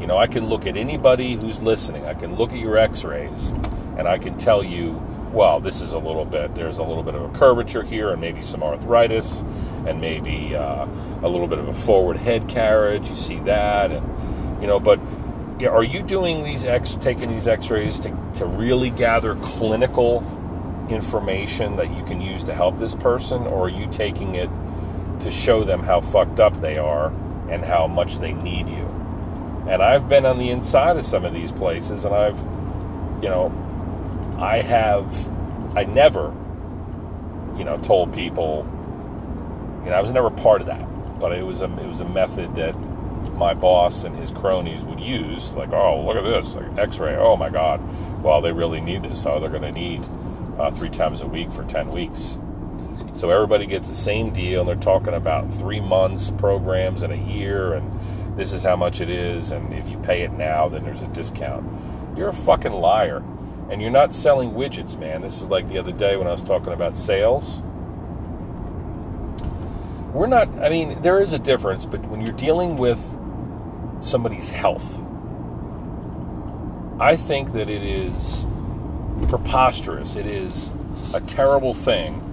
You 0.00 0.06
know, 0.06 0.18
I 0.18 0.26
can 0.26 0.48
look 0.48 0.66
at 0.66 0.76
anybody 0.76 1.34
who's 1.34 1.62
listening. 1.62 2.04
I 2.04 2.14
can 2.14 2.36
look 2.36 2.52
at 2.52 2.58
your 2.58 2.76
X-rays, 2.76 3.50
and 3.96 4.08
I 4.08 4.18
can 4.18 4.36
tell 4.36 4.62
you 4.62 5.00
well, 5.32 5.60
this 5.60 5.80
is 5.80 5.92
a 5.92 5.98
little 5.98 6.24
bit, 6.24 6.54
there's 6.54 6.78
a 6.78 6.82
little 6.82 7.02
bit 7.02 7.14
of 7.14 7.22
a 7.22 7.38
curvature 7.38 7.82
here 7.82 8.10
and 8.10 8.20
maybe 8.20 8.42
some 8.42 8.62
arthritis 8.62 9.42
and 9.86 10.00
maybe 10.00 10.54
uh, 10.54 10.86
a 11.22 11.28
little 11.28 11.46
bit 11.46 11.58
of 11.58 11.68
a 11.68 11.72
forward 11.72 12.16
head 12.16 12.48
carriage. 12.48 13.08
You 13.08 13.16
see 13.16 13.38
that. 13.40 13.90
And, 13.90 14.60
you 14.60 14.66
know, 14.66 14.78
but 14.78 15.00
are 15.66 15.82
you 15.84 16.02
doing 16.02 16.44
these 16.44 16.64
X, 16.64 16.96
taking 17.00 17.30
these 17.30 17.48
x 17.48 17.70
rays 17.70 17.98
to, 18.00 18.08
to 18.34 18.46
really 18.46 18.90
gather 18.90 19.34
clinical 19.36 20.22
information 20.90 21.76
that 21.76 21.90
you 21.90 22.04
can 22.04 22.20
use 22.20 22.44
to 22.44 22.54
help 22.54 22.78
this 22.78 22.94
person? 22.94 23.46
Or 23.46 23.66
are 23.66 23.70
you 23.70 23.86
taking 23.90 24.34
it 24.34 24.50
to 25.20 25.30
show 25.30 25.64
them 25.64 25.82
how 25.82 26.00
fucked 26.00 26.40
up 26.40 26.60
they 26.60 26.78
are 26.78 27.08
and 27.48 27.64
how 27.64 27.86
much 27.86 28.18
they 28.18 28.32
need 28.32 28.68
you? 28.68 28.88
And 29.68 29.82
I've 29.82 30.08
been 30.08 30.26
on 30.26 30.38
the 30.38 30.50
inside 30.50 30.96
of 30.96 31.04
some 31.04 31.24
of 31.24 31.32
these 31.32 31.52
places 31.52 32.04
and 32.04 32.14
I've, 32.14 32.38
you 33.22 33.28
know, 33.28 33.50
I 34.42 34.60
have, 34.60 35.76
I 35.76 35.84
never, 35.84 36.34
you 37.56 37.62
know, 37.62 37.78
told 37.80 38.12
people, 38.12 38.66
you 39.84 39.90
know, 39.90 39.96
I 39.96 40.00
was 40.00 40.10
never 40.10 40.30
part 40.30 40.60
of 40.60 40.66
that, 40.66 41.20
but 41.20 41.30
it 41.30 41.44
was 41.46 41.62
a, 41.62 41.66
it 41.78 41.86
was 41.86 42.00
a 42.00 42.08
method 42.08 42.56
that 42.56 42.72
my 43.34 43.54
boss 43.54 44.02
and 44.02 44.16
his 44.16 44.32
cronies 44.32 44.82
would 44.84 44.98
use. 44.98 45.52
Like, 45.52 45.70
oh, 45.70 46.04
look 46.04 46.16
at 46.16 46.24
this, 46.24 46.56
like 46.56 46.76
X-ray. 46.76 47.14
Oh 47.14 47.36
my 47.36 47.50
God, 47.50 47.80
well, 48.20 48.40
they 48.40 48.50
really 48.50 48.80
need 48.80 49.04
this. 49.04 49.24
Oh, 49.24 49.38
they're 49.38 49.48
going 49.48 49.62
to 49.62 49.70
need 49.70 50.02
uh, 50.58 50.72
three 50.72 50.90
times 50.90 51.22
a 51.22 51.26
week 51.28 51.52
for 51.52 51.62
ten 51.64 51.90
weeks. 51.90 52.36
So 53.14 53.30
everybody 53.30 53.66
gets 53.66 53.88
the 53.88 53.94
same 53.94 54.30
deal, 54.30 54.60
and 54.60 54.68
they're 54.68 54.74
talking 54.74 55.14
about 55.14 55.52
three 55.54 55.80
months 55.80 56.32
programs 56.32 57.04
in 57.04 57.12
a 57.12 57.32
year, 57.32 57.74
and 57.74 58.36
this 58.36 58.52
is 58.52 58.64
how 58.64 58.74
much 58.74 59.00
it 59.00 59.08
is, 59.08 59.52
and 59.52 59.72
if 59.72 59.86
you 59.86 59.98
pay 59.98 60.22
it 60.22 60.32
now, 60.32 60.68
then 60.68 60.82
there's 60.82 61.02
a 61.02 61.08
discount. 61.08 61.64
You're 62.18 62.30
a 62.30 62.34
fucking 62.34 62.72
liar 62.72 63.22
and 63.70 63.80
you're 63.80 63.90
not 63.90 64.14
selling 64.14 64.52
widgets, 64.52 64.98
man. 64.98 65.22
This 65.22 65.40
is 65.40 65.48
like 65.48 65.68
the 65.68 65.78
other 65.78 65.92
day 65.92 66.16
when 66.16 66.26
I 66.26 66.32
was 66.32 66.44
talking 66.44 66.72
about 66.72 66.96
sales. 66.96 67.60
We're 70.12 70.26
not, 70.26 70.48
I 70.60 70.68
mean, 70.68 71.00
there 71.02 71.20
is 71.20 71.32
a 71.32 71.38
difference, 71.38 71.86
but 71.86 72.04
when 72.06 72.20
you're 72.20 72.36
dealing 72.36 72.76
with 72.76 73.00
somebody's 74.00 74.50
health, 74.50 74.98
I 77.00 77.16
think 77.16 77.52
that 77.52 77.70
it 77.70 77.82
is 77.82 78.46
preposterous. 79.28 80.16
It 80.16 80.26
is 80.26 80.72
a 81.14 81.20
terrible 81.20 81.72
thing 81.72 82.28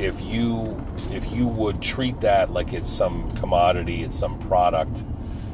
if 0.00 0.20
you 0.22 0.82
if 1.10 1.30
you 1.30 1.46
would 1.46 1.82
treat 1.82 2.20
that 2.22 2.50
like 2.50 2.72
it's 2.72 2.90
some 2.90 3.30
commodity, 3.32 4.02
it's 4.02 4.18
some 4.18 4.38
product. 4.38 5.04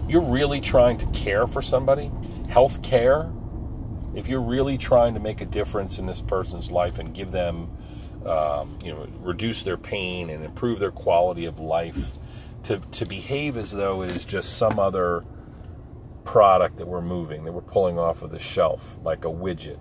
You're 0.08 0.22
really 0.22 0.60
trying 0.60 0.98
to 0.98 1.06
care 1.06 1.46
for 1.46 1.60
somebody. 1.60 2.12
Health 2.48 2.80
care 2.82 3.30
if 4.16 4.26
you're 4.26 4.40
really 4.40 4.78
trying 4.78 5.14
to 5.14 5.20
make 5.20 5.42
a 5.42 5.46
difference 5.46 5.98
in 5.98 6.06
this 6.06 6.22
person's 6.22 6.72
life 6.72 6.98
and 6.98 7.14
give 7.14 7.30
them, 7.30 7.70
um, 8.24 8.78
you 8.82 8.92
know, 8.92 9.06
reduce 9.20 9.62
their 9.62 9.76
pain 9.76 10.30
and 10.30 10.42
improve 10.42 10.78
their 10.78 10.90
quality 10.90 11.44
of 11.44 11.60
life, 11.60 12.12
to, 12.64 12.78
to 12.78 13.04
behave 13.04 13.56
as 13.56 13.70
though 13.70 14.02
it 14.02 14.10
is 14.10 14.24
just 14.24 14.56
some 14.56 14.80
other 14.80 15.22
product 16.24 16.78
that 16.78 16.88
we're 16.88 17.02
moving, 17.02 17.44
that 17.44 17.52
we're 17.52 17.60
pulling 17.60 17.98
off 17.98 18.22
of 18.22 18.30
the 18.30 18.38
shelf, 18.38 18.96
like 19.02 19.24
a 19.24 19.28
widget. 19.28 19.78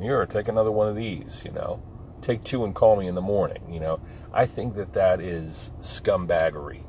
Here, 0.00 0.24
take 0.26 0.48
another 0.48 0.72
one 0.72 0.88
of 0.88 0.96
these, 0.96 1.42
you 1.44 1.52
know. 1.52 1.82
Take 2.22 2.42
two 2.42 2.64
and 2.64 2.74
call 2.74 2.96
me 2.96 3.06
in 3.06 3.14
the 3.14 3.20
morning, 3.20 3.72
you 3.72 3.78
know. 3.78 4.00
I 4.32 4.46
think 4.46 4.74
that 4.76 4.94
that 4.94 5.20
is 5.20 5.70
scumbaggery. 5.80 6.82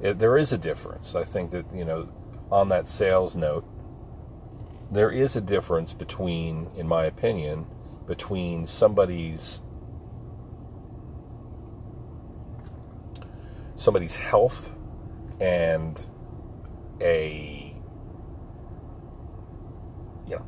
It, 0.00 0.18
there 0.18 0.38
is 0.38 0.52
a 0.52 0.58
difference. 0.58 1.14
I 1.14 1.22
think 1.22 1.50
that, 1.50 1.66
you 1.72 1.84
know, 1.84 2.08
on 2.50 2.70
that 2.70 2.88
sales 2.88 3.36
note, 3.36 3.64
there 4.90 5.10
is 5.10 5.36
a 5.36 5.40
difference 5.40 5.92
between, 5.92 6.70
in 6.76 6.86
my 6.86 7.04
opinion, 7.04 7.66
between 8.06 8.66
somebody's 8.66 9.60
somebody's 13.76 14.16
health 14.16 14.72
and 15.40 16.06
a 17.00 17.74
you 20.26 20.36
know, 20.36 20.44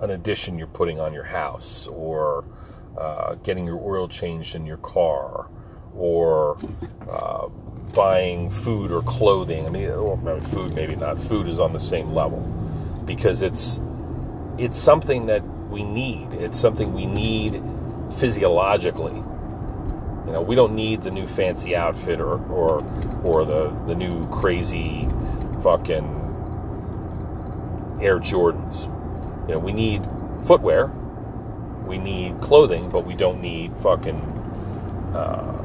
an 0.00 0.10
addition 0.10 0.58
you're 0.58 0.66
putting 0.66 0.98
on 0.98 1.12
your 1.14 1.24
house, 1.24 1.86
or 1.86 2.44
uh, 2.98 3.34
getting 3.36 3.64
your 3.64 3.80
oil 3.80 4.08
changed 4.08 4.54
in 4.54 4.66
your 4.66 4.76
car, 4.78 5.48
or 5.94 6.58
uh, 7.08 7.48
buying 7.94 8.50
food 8.50 8.90
or 8.90 9.02
clothing. 9.02 9.66
I 9.66 9.70
mean, 9.70 10.42
food 10.42 10.74
maybe 10.74 10.96
not. 10.96 11.18
Food 11.18 11.48
is 11.48 11.60
on 11.60 11.72
the 11.72 11.80
same 11.80 12.12
level 12.12 12.42
because 13.08 13.42
it's 13.42 13.80
it's 14.58 14.78
something 14.78 15.26
that 15.26 15.42
we 15.70 15.82
need. 15.82 16.32
It's 16.34 16.60
something 16.60 16.94
we 16.94 17.06
need 17.06 17.60
physiologically. 18.18 19.16
You 20.26 20.32
know, 20.32 20.42
we 20.42 20.54
don't 20.54 20.74
need 20.74 21.02
the 21.02 21.10
new 21.10 21.26
fancy 21.26 21.74
outfit 21.74 22.20
or 22.20 22.38
or 22.52 22.84
or 23.24 23.44
the 23.44 23.70
the 23.88 23.96
new 23.96 24.28
crazy 24.28 25.08
fucking 25.62 26.14
Air 28.00 28.20
Jordans. 28.20 28.84
You 29.48 29.54
know, 29.54 29.58
we 29.58 29.72
need 29.72 30.06
footwear, 30.44 30.92
we 31.86 31.98
need 31.98 32.40
clothing, 32.40 32.90
but 32.90 33.06
we 33.06 33.14
don't 33.14 33.40
need 33.40 33.74
fucking 33.78 34.20
uh, 35.14 35.58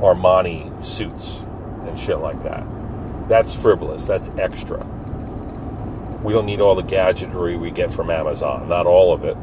Armani 0.00 0.84
suits 0.84 1.44
and 1.86 1.98
shit 1.98 2.18
like 2.18 2.42
that. 2.42 2.66
That's 3.28 3.54
frivolous. 3.54 4.04
That's 4.04 4.28
extra. 4.36 4.84
We 6.24 6.32
don't 6.32 6.46
need 6.46 6.60
all 6.60 6.74
the 6.74 6.82
gadgetry 6.82 7.56
we 7.58 7.70
get 7.70 7.92
from 7.92 8.10
Amazon. 8.10 8.68
Not 8.68 8.86
all 8.86 9.12
of 9.12 9.24
it. 9.24 9.36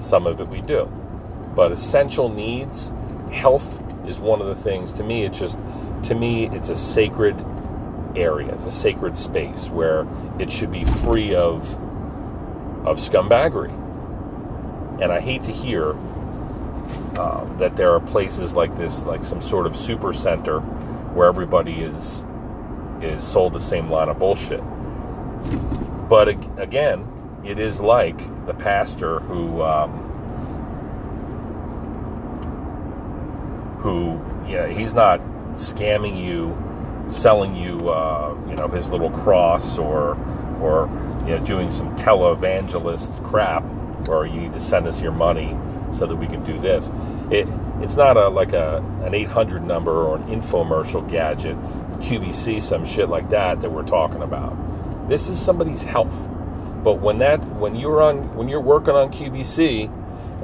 Some 0.00 0.26
of 0.26 0.38
it 0.40 0.48
we 0.48 0.60
do. 0.60 0.84
But 1.56 1.72
essential 1.72 2.28
needs, 2.28 2.92
health 3.32 3.82
is 4.06 4.20
one 4.20 4.42
of 4.42 4.46
the 4.46 4.54
things. 4.54 4.92
To 4.92 5.02
me, 5.02 5.24
it's 5.24 5.38
just, 5.38 5.58
to 6.04 6.14
me, 6.14 6.46
it's 6.50 6.68
a 6.68 6.76
sacred 6.76 7.42
area. 8.14 8.52
It's 8.52 8.64
a 8.64 8.70
sacred 8.70 9.16
space 9.16 9.70
where 9.70 10.06
it 10.38 10.52
should 10.52 10.70
be 10.70 10.84
free 10.84 11.34
of, 11.34 11.66
of 12.86 12.98
scumbaggery. 12.98 13.72
And 15.00 15.10
I 15.10 15.20
hate 15.20 15.44
to 15.44 15.52
hear 15.52 15.94
uh, 17.16 17.44
that 17.56 17.76
there 17.76 17.92
are 17.92 18.00
places 18.00 18.52
like 18.52 18.76
this, 18.76 19.02
like 19.04 19.24
some 19.24 19.40
sort 19.40 19.66
of 19.66 19.74
super 19.74 20.12
center, 20.12 20.60
where 20.60 21.28
everybody 21.28 21.80
is 21.80 22.24
is 23.00 23.24
sold 23.24 23.54
the 23.54 23.60
same 23.60 23.90
line 23.90 24.10
of 24.10 24.18
bullshit. 24.18 24.62
But 26.10 26.28
again, 26.58 27.06
it 27.44 27.60
is 27.60 27.80
like 27.80 28.18
the 28.46 28.52
pastor 28.52 29.20
who 29.20 29.62
um, 29.62 29.92
who 33.78 34.20
yeah 34.50 34.66
he's 34.66 34.92
not 34.92 35.20
scamming 35.54 36.20
you, 36.20 36.58
selling 37.12 37.54
you 37.54 37.88
uh, 37.90 38.36
you 38.48 38.56
know 38.56 38.66
his 38.66 38.90
little 38.90 39.10
cross 39.10 39.78
or 39.78 40.18
or 40.60 40.88
you 41.20 41.36
know 41.36 41.46
doing 41.46 41.70
some 41.70 41.94
televangelist 41.94 43.22
crap 43.22 43.62
where 44.08 44.26
you 44.26 44.40
need 44.40 44.52
to 44.52 44.60
send 44.60 44.88
us 44.88 45.00
your 45.00 45.12
money 45.12 45.56
so 45.92 46.06
that 46.06 46.16
we 46.16 46.26
can 46.26 46.44
do 46.44 46.58
this. 46.58 46.90
It 47.30 47.46
it's 47.82 47.94
not 47.94 48.16
a 48.16 48.28
like 48.28 48.52
a 48.52 48.84
an 49.04 49.14
800 49.14 49.62
number 49.62 49.92
or 49.92 50.16
an 50.16 50.24
infomercial 50.24 51.08
gadget, 51.08 51.56
QVC, 52.00 52.60
some 52.60 52.84
shit 52.84 53.08
like 53.08 53.30
that 53.30 53.60
that 53.60 53.70
we're 53.70 53.86
talking 53.86 54.22
about. 54.22 54.56
This 55.10 55.28
is 55.28 55.40
somebody's 55.40 55.82
health. 55.82 56.16
But 56.84 57.00
when 57.00 57.18
that 57.18 57.44
when 57.56 57.74
you're 57.74 58.00
on 58.00 58.34
when 58.36 58.48
you're 58.48 58.60
working 58.60 58.94
on 58.94 59.10
QVC 59.10 59.90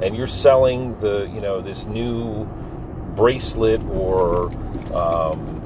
and 0.03 0.15
you're 0.15 0.27
selling 0.27 0.99
the 0.99 1.29
you 1.33 1.39
know 1.39 1.61
this 1.61 1.85
new 1.85 2.45
bracelet 3.15 3.81
or 3.85 4.51
um, 4.93 5.63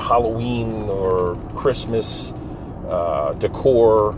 Halloween 0.00 0.88
or 0.88 1.36
Christmas 1.54 2.32
uh, 2.88 3.34
decor, 3.34 4.16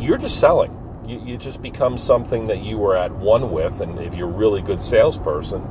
you're 0.00 0.18
just 0.18 0.40
selling 0.40 0.74
you, 1.08 1.20
you 1.24 1.36
just 1.38 1.62
become 1.62 1.96
something 1.96 2.48
that 2.48 2.58
you 2.58 2.76
were 2.76 2.96
at 2.96 3.10
one 3.12 3.50
with, 3.50 3.80
and 3.80 3.98
if 3.98 4.14
you're 4.14 4.28
a 4.28 4.32
really 4.32 4.60
good 4.60 4.82
salesperson, 4.82 5.62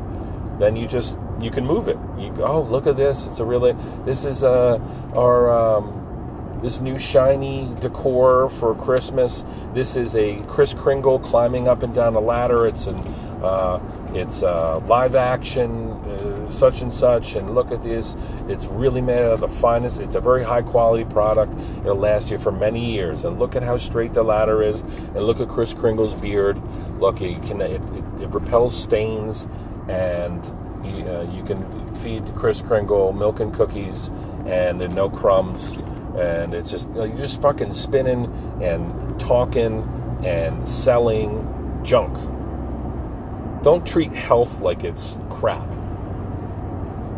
then 0.60 0.76
you 0.76 0.88
just 0.88 1.18
you 1.40 1.52
can 1.52 1.66
move 1.66 1.88
it. 1.88 1.98
You 2.18 2.32
go, 2.32 2.46
oh, 2.46 2.62
look 2.64 2.88
at 2.88 2.98
this! 2.98 3.28
It's 3.28 3.40
a 3.40 3.46
really 3.46 3.74
this 4.04 4.26
is 4.26 4.44
uh, 4.44 4.80
our 5.16 5.78
um, 5.78 5.97
this 6.62 6.80
new 6.80 6.98
shiny 6.98 7.74
decor 7.80 8.50
for 8.50 8.76
Christmas. 8.76 9.46
This 9.74 9.96
is 9.96 10.16
a 10.16 10.42
Kris 10.48 10.74
Kringle 10.74 11.20
climbing 11.20 11.68
up 11.68 11.84
and 11.84 11.94
down 11.94 12.16
a 12.16 12.20
ladder. 12.20 12.68
It's 12.68 12.88
an 12.88 12.98
uh, 13.42 13.80
it's 14.14 14.42
uh, 14.42 14.80
live 14.88 15.16
action, 15.16 15.92
uh, 15.92 16.50
such 16.50 16.82
and 16.82 16.94
such, 16.94 17.36
and 17.36 17.54
look 17.54 17.72
at 17.72 17.84
this. 17.84 18.16
It's 18.48 18.66
really 18.66 19.02
made 19.02 19.20
out 19.20 19.34
of 19.34 19.40
the 19.42 19.48
finest. 19.48 20.00
It's 20.00 20.16
a 20.16 20.20
very 20.22 20.44
high 20.44 20.64
quality 20.64 21.06
product. 21.06 21.54
It'll 21.82 21.96
last 21.96 22.32
you 22.32 22.40
for 22.40 22.52
many 22.52 22.94
years. 22.94 23.26
And 23.26 23.38
look 23.38 23.56
at 23.56 23.62
how 23.62 23.78
straight 23.78 24.14
the 24.14 24.24
ladder 24.24 24.64
is. 24.64 24.82
And 24.82 25.18
look 25.18 25.40
at 25.40 25.50
Kris 25.50 25.74
Kringle's 25.74 26.16
beard. 26.16 26.60
Look, 27.00 27.22
you 27.22 27.40
can 27.40 27.62
it, 27.62 27.74
it, 27.74 28.22
it 28.22 28.30
repels 28.30 28.76
stains, 28.76 29.48
and 29.88 30.44
you, 30.84 31.06
uh, 31.06 31.32
you 31.32 31.44
can 31.44 31.64
feed 31.98 32.26
Kris 32.34 32.62
Kringle 32.62 33.14
milk 33.14 33.40
and 33.40 33.54
cookies, 33.54 34.10
and 34.48 34.82
there 34.82 34.90
are 34.90 34.94
no 34.94 35.10
crumbs. 35.10 35.78
And 36.18 36.54
it's 36.54 36.72
just 36.72 36.88
you 36.90 36.96
know, 36.96 37.04
you're 37.04 37.18
just 37.18 37.42
fucking 37.42 37.74
spinning 37.74 38.26
and 38.62 39.20
talking 39.20 39.84
and 40.26 40.68
selling 40.68 41.82
junk 41.84 42.18
don't 43.68 43.86
treat 43.86 44.14
health 44.14 44.62
like 44.62 44.84
it's 44.84 45.18
crap, 45.30 45.68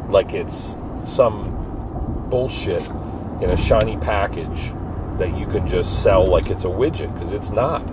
like 0.09 0.33
it's 0.33 0.77
some 1.03 2.27
bullshit 2.29 2.83
in 3.41 3.49
a 3.51 3.57
shiny 3.57 3.97
package 3.97 4.73
that 5.17 5.37
you 5.37 5.45
can 5.45 5.67
just 5.67 6.01
sell 6.01 6.25
like 6.25 6.49
it's 6.49 6.63
a 6.63 6.67
widget, 6.67 7.13
because 7.13 7.33
it's 7.33 7.51
not. 7.51 7.83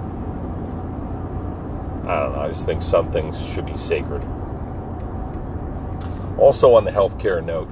I 2.09 2.21
don't 2.21 2.33
know, 2.33 2.41
I 2.41 2.49
just 2.49 2.65
think 2.65 2.83
some 2.83 3.13
things 3.13 3.45
should 3.47 3.67
be 3.67 3.77
sacred. 3.77 4.25
Also, 6.39 6.75
on 6.75 6.85
the 6.85 6.91
healthcare 6.91 7.45
note, 7.45 7.69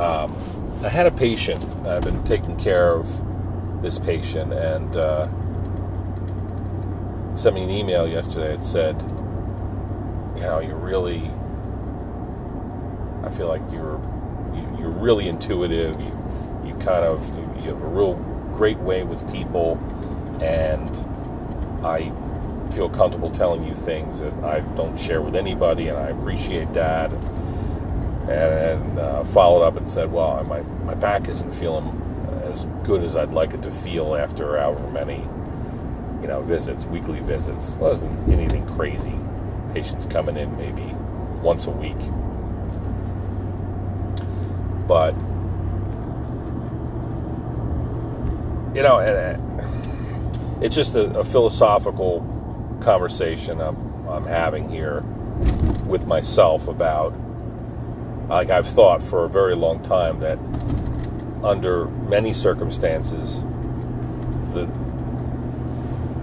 um, 0.00 0.34
I 0.82 0.88
had 0.88 1.06
a 1.06 1.10
patient. 1.10 1.62
I've 1.86 2.02
been 2.02 2.24
taking 2.24 2.56
care 2.56 2.94
of 2.94 3.82
this 3.82 3.98
patient, 3.98 4.52
and 4.52 4.96
uh, 4.96 5.28
sent 7.34 7.54
me 7.54 7.64
an 7.64 7.70
email 7.70 8.06
yesterday. 8.08 8.54
It 8.54 8.64
said, 8.64 9.00
you 10.36 10.40
know, 10.40 10.60
you're 10.60 10.76
really, 10.76 11.30
I 13.22 13.30
feel 13.30 13.48
like 13.48 13.60
you're, 13.70 14.00
you, 14.54 14.86
are 14.86 14.90
really 14.90 15.28
intuitive. 15.28 16.00
You, 16.00 16.16
you 16.64 16.74
kind 16.76 17.04
of, 17.04 17.28
you, 17.36 17.62
you 17.62 17.68
have 17.68 17.82
a 17.82 17.88
real 17.88 18.14
great 18.52 18.78
way 18.78 19.02
with 19.02 19.30
people, 19.30 19.78
and 20.40 20.88
I 21.84 22.10
feel 22.72 22.88
comfortable 22.88 23.30
telling 23.30 23.66
you 23.66 23.74
things 23.74 24.20
that 24.20 24.32
I 24.44 24.60
don't 24.76 24.98
share 24.98 25.20
with 25.20 25.36
anybody, 25.36 25.88
and 25.88 25.98
I 25.98 26.08
appreciate 26.08 26.72
that. 26.72 27.12
And, 28.22 28.30
and 28.30 28.98
uh, 28.98 29.24
followed 29.24 29.62
up 29.62 29.76
and 29.76 29.88
said, 29.88 30.12
"Well, 30.12 30.42
my 30.44 30.62
my 30.84 30.94
back 30.94 31.28
isn't 31.28 31.52
feeling 31.52 31.96
as 32.50 32.64
good 32.84 33.02
as 33.02 33.16
I'd 33.16 33.32
like 33.32 33.54
it 33.54 33.62
to 33.62 33.70
feel 33.70 34.16
after 34.16 34.58
however 34.58 34.88
many, 34.90 35.18
you 36.20 36.26
know, 36.28 36.42
visits, 36.42 36.84
weekly 36.86 37.20
visits. 37.20 37.74
It 37.74 37.78
wasn't 37.78 38.28
anything 38.28 38.66
crazy 38.66 39.14
patients 39.72 40.06
coming 40.06 40.36
in 40.36 40.56
maybe 40.56 40.82
once 41.42 41.66
a 41.66 41.70
week. 41.70 41.98
But, 44.86 45.14
you 48.74 48.82
know, 48.82 48.98
it's 50.60 50.74
just 50.74 50.94
a, 50.96 51.18
a 51.18 51.24
philosophical 51.24 52.26
conversation 52.80 53.60
I'm, 53.60 53.76
I'm 54.08 54.26
having 54.26 54.68
here 54.68 55.02
with 55.86 56.06
myself 56.06 56.66
about, 56.66 57.14
like, 58.30 58.50
I've 58.50 58.66
thought 58.66 59.02
for 59.02 59.24
a 59.24 59.28
very 59.28 59.56
long 59.56 59.82
time 59.82 60.20
that 60.20 60.38
under 61.44 61.86
many 61.86 62.32
circumstances, 62.32 63.44
the 64.52 64.68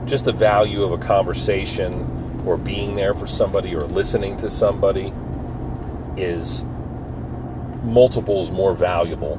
just 0.05 0.23
the 0.23 0.31
value 0.31 0.83
of 0.83 0.93
a 0.93 0.97
conversation 0.97 2.41
or 2.45 2.57
being 2.57 2.95
there 2.95 3.13
for 3.13 3.27
somebody 3.27 3.75
or 3.75 3.81
listening 3.81 4.37
to 4.37 4.49
somebody 4.49 5.11
is 6.15 6.63
multiples 7.83 8.49
more 8.49 8.73
valuable 8.73 9.35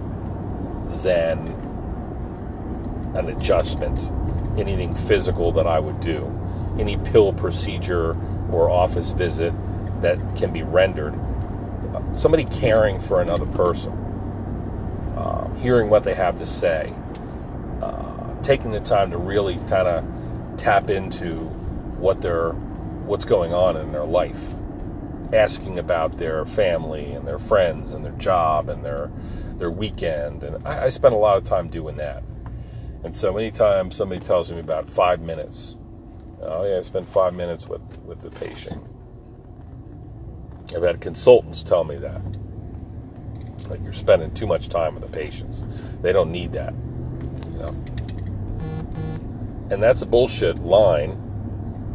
than 1.02 1.48
an 3.14 3.30
adjustment, 3.30 4.10
anything 4.58 4.94
physical 4.94 5.52
that 5.52 5.66
I 5.66 5.78
would 5.78 6.00
do, 6.00 6.30
any 6.78 6.98
pill 6.98 7.32
procedure 7.32 8.14
or 8.52 8.68
office 8.68 9.12
visit 9.12 9.54
that 10.02 10.18
can 10.36 10.52
be 10.52 10.62
rendered. 10.62 11.14
Somebody 12.14 12.44
caring 12.46 12.98
for 13.00 13.20
another 13.20 13.46
person, 13.46 13.92
uh, 15.16 15.48
hearing 15.56 15.88
what 15.90 16.02
they 16.02 16.14
have 16.14 16.36
to 16.38 16.46
say, 16.46 16.92
uh, 17.80 18.42
taking 18.42 18.72
the 18.72 18.80
time 18.80 19.10
to 19.10 19.18
really 19.18 19.56
kind 19.68 19.88
of 19.88 20.04
tap 20.56 20.90
into 20.90 21.36
what 21.98 22.20
they're 22.20 22.52
what's 22.52 23.24
going 23.24 23.52
on 23.52 23.76
in 23.76 23.92
their 23.92 24.04
life, 24.04 24.54
asking 25.32 25.78
about 25.78 26.18
their 26.18 26.44
family 26.44 27.12
and 27.12 27.26
their 27.26 27.38
friends 27.38 27.92
and 27.92 28.04
their 28.04 28.12
job 28.12 28.68
and 28.68 28.84
their 28.84 29.10
their 29.58 29.70
weekend. 29.70 30.42
And 30.44 30.66
I, 30.66 30.84
I 30.84 30.88
spend 30.88 31.14
a 31.14 31.18
lot 31.18 31.36
of 31.36 31.44
time 31.44 31.68
doing 31.68 31.96
that. 31.96 32.22
And 33.04 33.14
so 33.14 33.36
anytime 33.36 33.90
somebody 33.90 34.20
tells 34.20 34.50
me 34.50 34.58
about 34.58 34.88
five 34.88 35.20
minutes, 35.20 35.76
oh 36.42 36.64
yeah, 36.64 36.78
I 36.78 36.82
spend 36.82 37.08
five 37.08 37.34
minutes 37.34 37.68
with, 37.68 38.00
with 38.04 38.20
the 38.20 38.30
patient. 38.30 38.84
I've 40.74 40.82
had 40.82 41.00
consultants 41.00 41.62
tell 41.62 41.84
me 41.84 41.96
that. 41.96 42.20
Like 43.68 43.82
you're 43.82 43.92
spending 43.92 44.32
too 44.32 44.46
much 44.46 44.68
time 44.68 44.94
with 44.94 45.02
the 45.02 45.08
patients. 45.08 45.62
They 46.02 46.12
don't 46.12 46.30
need 46.30 46.52
that. 46.52 46.74
You 47.52 47.58
know. 47.58 47.84
And 49.70 49.82
that's 49.82 50.02
a 50.02 50.06
bullshit 50.06 50.58
line 50.58 51.24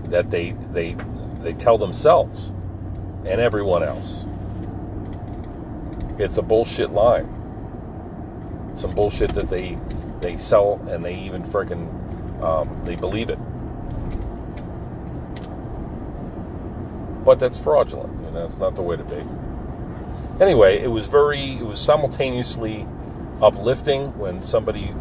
that 0.10 0.30
they 0.30 0.56
they 0.72 0.96
they 1.42 1.54
tell 1.54 1.78
themselves 1.78 2.52
and 3.26 3.42
everyone 3.42 3.84
else. 3.84 4.26
It's 6.20 6.38
a 6.38 6.42
bullshit 6.44 6.92
line. 6.92 7.28
Some 8.76 8.92
bullshit 8.92 9.34
that 9.36 9.50
they 9.50 9.78
they 10.22 10.38
sell 10.38 10.80
and 10.90 11.04
they 11.04 11.16
even 11.16 11.44
freaking 11.44 11.90
um, 12.44 12.82
they 12.86 12.96
believe 12.96 13.30
it. 13.30 13.40
But 17.24 17.40
that's 17.40 17.58
fraudulent. 17.58 18.23
Know, 18.34 18.46
it's 18.46 18.58
not 18.58 18.76
the 18.76 18.82
way 18.82 18.98
to 18.98 19.04
be. 19.04 19.24
Anyway, 20.44 20.80
it 20.80 20.88
was 20.88 21.08
very, 21.08 21.54
it 21.54 21.66
was 21.66 21.80
simultaneously 21.80 22.88
uplifting 23.42 24.18
when 24.18 24.42
somebody 24.42 24.94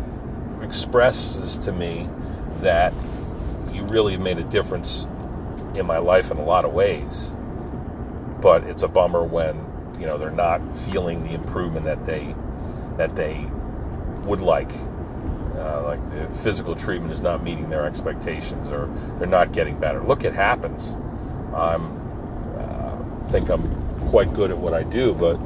expresses 0.60 1.56
to 1.56 1.72
me 1.72 2.08
that 2.60 2.92
you 3.72 3.84
really 3.84 4.16
made 4.16 4.38
a 4.38 4.44
difference 4.44 5.06
in 5.74 5.86
my 5.86 5.98
life 5.98 6.30
in 6.30 6.36
a 6.36 6.44
lot 6.44 6.64
of 6.64 6.72
ways. 6.72 7.34
But 8.40 8.64
it's 8.64 8.82
a 8.82 8.88
bummer 8.88 9.24
when 9.24 9.56
you 9.98 10.06
know 10.06 10.18
they're 10.18 10.30
not 10.30 10.60
feeling 10.80 11.22
the 11.24 11.32
improvement 11.32 11.86
that 11.86 12.04
they 12.04 12.34
that 12.98 13.16
they 13.16 13.46
would 14.24 14.40
like. 14.40 14.70
Uh, 15.54 15.82
like 15.84 16.10
the 16.10 16.28
physical 16.38 16.74
treatment 16.74 17.12
is 17.12 17.20
not 17.20 17.42
meeting 17.42 17.70
their 17.70 17.86
expectations, 17.86 18.70
or 18.70 18.90
they're 19.18 19.26
not 19.26 19.52
getting 19.52 19.78
better. 19.78 20.02
Look, 20.02 20.24
it 20.24 20.34
happens. 20.34 20.96
Uh, 21.54 21.78
think 23.32 23.48
I'm 23.48 23.66
quite 24.10 24.34
good 24.34 24.50
at 24.50 24.58
what 24.58 24.74
I 24.74 24.82
do, 24.82 25.14
but 25.14 25.36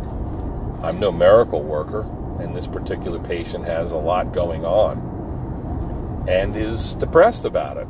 I'm 0.84 0.98
no 0.98 1.12
miracle 1.12 1.62
worker, 1.62 2.00
and 2.40 2.54
this 2.54 2.66
particular 2.66 3.20
patient 3.20 3.64
has 3.64 3.92
a 3.92 3.96
lot 3.96 4.32
going 4.32 4.64
on 4.64 6.26
and 6.28 6.56
is 6.56 6.96
depressed 6.96 7.44
about 7.44 7.76
it. 7.76 7.86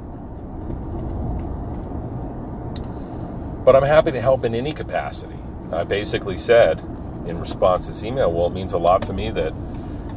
But 3.64 3.74
I'm 3.74 3.84
happy 3.84 4.12
to 4.12 4.20
help 4.20 4.44
in 4.44 4.54
any 4.54 4.74
capacity. 4.74 5.38
I 5.72 5.84
basically 5.84 6.36
said 6.36 6.78
in 7.26 7.40
response 7.40 7.86
to 7.86 7.92
this 7.92 8.04
email, 8.04 8.30
well, 8.30 8.48
it 8.48 8.52
means 8.52 8.74
a 8.74 8.78
lot 8.78 9.00
to 9.02 9.14
me 9.14 9.30
that 9.30 9.54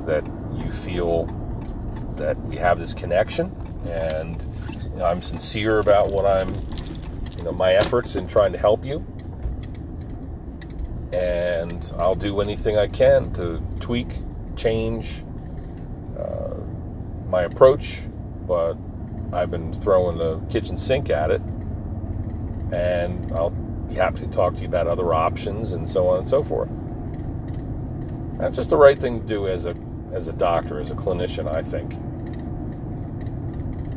that 0.05 0.25
you 0.61 0.69
feel 0.71 1.25
that 2.17 2.37
we 2.43 2.57
have 2.57 2.79
this 2.79 2.93
connection, 2.93 3.49
and 3.87 4.45
you 4.83 4.97
know, 4.97 5.05
I'm 5.05 5.21
sincere 5.21 5.79
about 5.79 6.11
what 6.11 6.25
I'm, 6.25 6.53
you 7.37 7.43
know, 7.43 7.53
my 7.53 7.75
efforts 7.75 8.17
in 8.17 8.27
trying 8.27 8.51
to 8.51 8.57
help 8.57 8.83
you, 8.83 9.05
and 11.19 11.91
I'll 11.97 12.15
do 12.15 12.39
anything 12.39 12.77
I 12.77 12.87
can 12.87 13.33
to 13.33 13.61
tweak, 13.81 14.07
change 14.55 15.23
uh, 16.17 16.55
my 17.27 17.41
approach, 17.41 18.01
but 18.47 18.77
I've 19.33 19.51
been 19.51 19.73
throwing 19.73 20.17
the 20.17 20.39
kitchen 20.49 20.77
sink 20.77 21.09
at 21.09 21.29
it 21.29 21.41
and 22.71 23.31
I'll 23.33 23.49
be 23.49 23.95
happy 23.95 24.21
to 24.21 24.27
talk 24.27 24.55
to 24.55 24.61
you 24.61 24.67
about 24.67 24.87
other 24.87 25.13
options 25.13 25.73
and 25.73 25.89
so 25.89 26.07
on 26.07 26.19
and 26.19 26.29
so 26.29 26.41
forth. 26.41 26.69
That's 28.37 28.55
just 28.55 28.69
the 28.69 28.77
right 28.77 28.97
thing 28.97 29.19
to 29.19 29.25
do 29.25 29.47
as 29.47 29.65
a 29.65 29.75
as 30.13 30.27
a 30.27 30.33
doctor, 30.33 30.79
as 30.79 30.89
a 30.89 30.95
clinician, 30.95 31.47
I 31.53 31.61
think. 31.61 31.93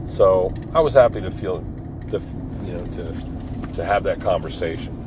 So 0.09 0.53
I 0.75 0.81
was 0.81 0.93
happy 0.93 1.23
to 1.23 1.31
feel, 1.31 1.65
to, 2.11 2.21
you 2.65 2.73
know, 2.73 2.87
to 2.87 3.73
to 3.75 3.85
have 3.85 4.03
that 4.05 4.21
conversation. 4.21 5.02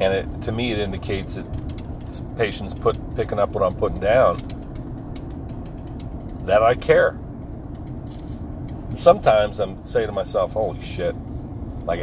And 0.00 0.14
it, 0.14 0.42
to 0.42 0.52
me, 0.52 0.72
it 0.72 0.78
indicates 0.78 1.34
that 1.34 1.46
patients 2.36 2.74
put 2.74 2.96
picking 3.16 3.38
up 3.38 3.50
what 3.50 3.62
I'm 3.62 3.74
putting 3.74 4.00
down. 4.00 4.38
That 6.44 6.62
I 6.62 6.74
care 6.74 7.18
sometimes 8.98 9.60
I'm 9.60 9.84
saying 9.84 10.06
to 10.06 10.12
myself, 10.12 10.52
"Holy 10.52 10.80
shit!" 10.80 11.14
Like, 11.84 12.00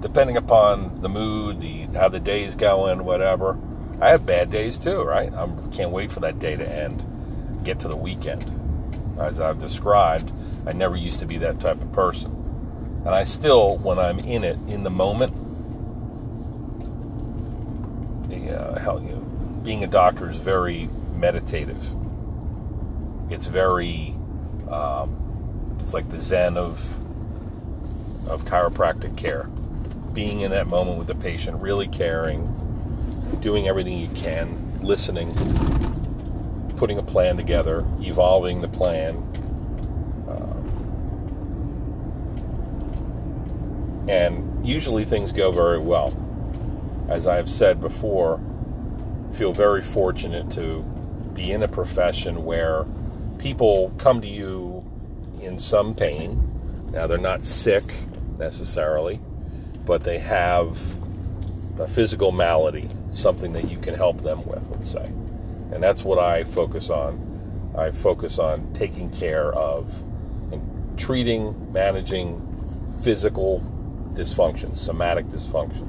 depending 0.00 0.36
upon 0.36 1.00
the 1.00 1.08
mood, 1.08 1.60
the 1.60 1.86
how 1.96 2.08
the 2.08 2.20
day's 2.20 2.54
going, 2.54 3.04
whatever. 3.04 3.56
I 4.00 4.10
have 4.10 4.26
bad 4.26 4.50
days 4.50 4.78
too, 4.78 5.02
right? 5.02 5.32
I 5.32 5.48
can't 5.72 5.90
wait 5.90 6.10
for 6.10 6.20
that 6.20 6.38
day 6.38 6.56
to 6.56 6.68
end, 6.68 7.04
get 7.64 7.80
to 7.80 7.88
the 7.88 7.96
weekend. 7.96 8.44
As 9.18 9.40
I've 9.40 9.58
described, 9.58 10.32
I 10.66 10.72
never 10.72 10.96
used 10.96 11.18
to 11.20 11.26
be 11.26 11.38
that 11.38 11.60
type 11.60 11.82
of 11.82 11.92
person, 11.92 12.32
and 13.04 13.14
I 13.14 13.24
still, 13.24 13.76
when 13.78 13.98
I'm 13.98 14.18
in 14.20 14.44
it, 14.44 14.56
in 14.68 14.84
the 14.84 14.90
moment, 14.90 15.32
the 18.28 18.36
uh, 18.48 18.78
hell, 18.78 19.02
you 19.02 19.10
know, 19.10 19.20
being 19.62 19.84
a 19.84 19.86
doctor 19.86 20.30
is 20.30 20.36
very 20.38 20.88
meditative. 21.14 21.82
It's 23.30 23.46
very 23.46 24.14
um, 24.70 25.76
it's 25.80 25.94
like 25.94 26.08
the 26.08 26.18
zen 26.18 26.56
of 26.56 26.84
of 28.28 28.44
chiropractic 28.44 29.16
care. 29.16 29.44
Being 30.12 30.40
in 30.40 30.50
that 30.50 30.66
moment 30.66 30.98
with 30.98 31.06
the 31.06 31.14
patient, 31.14 31.60
really 31.60 31.86
caring, 31.86 32.46
doing 33.40 33.68
everything 33.68 33.98
you 33.98 34.08
can, 34.08 34.80
listening, 34.82 35.34
putting 36.76 36.98
a 36.98 37.02
plan 37.02 37.36
together, 37.36 37.84
evolving 38.00 38.60
the 38.60 38.68
plan. 38.68 39.16
Uh, 40.28 40.54
and 44.10 44.66
usually 44.66 45.04
things 45.04 45.32
go 45.32 45.52
very 45.52 45.78
well. 45.78 46.12
As 47.08 47.26
I 47.26 47.36
have 47.36 47.50
said 47.50 47.80
before, 47.80 48.40
feel 49.32 49.52
very 49.52 49.82
fortunate 49.82 50.50
to 50.52 50.82
be 51.34 51.52
in 51.52 51.62
a 51.62 51.68
profession 51.68 52.44
where 52.44 52.84
people 53.38 53.92
come 53.98 54.20
to 54.20 54.28
you 54.28 54.84
in 55.40 55.58
some 55.58 55.94
pain. 55.94 56.90
Now, 56.92 57.06
they're 57.06 57.18
not 57.18 57.44
sick 57.44 57.84
necessarily, 58.38 59.20
but 59.86 60.04
they 60.04 60.18
have 60.18 60.78
a 61.80 61.86
physical 61.86 62.32
malady, 62.32 62.90
something 63.12 63.52
that 63.52 63.70
you 63.70 63.78
can 63.78 63.94
help 63.94 64.22
them 64.22 64.44
with, 64.46 64.68
let's 64.70 64.90
say. 64.90 65.06
And 65.72 65.82
that's 65.82 66.02
what 66.02 66.18
I 66.18 66.44
focus 66.44 66.90
on. 66.90 67.72
I 67.76 67.90
focus 67.90 68.38
on 68.38 68.72
taking 68.72 69.10
care 69.10 69.52
of 69.52 70.02
and 70.50 70.98
treating, 70.98 71.72
managing 71.72 72.42
physical 73.02 73.60
dysfunction, 74.10 74.76
somatic 74.76 75.26
dysfunction, 75.26 75.88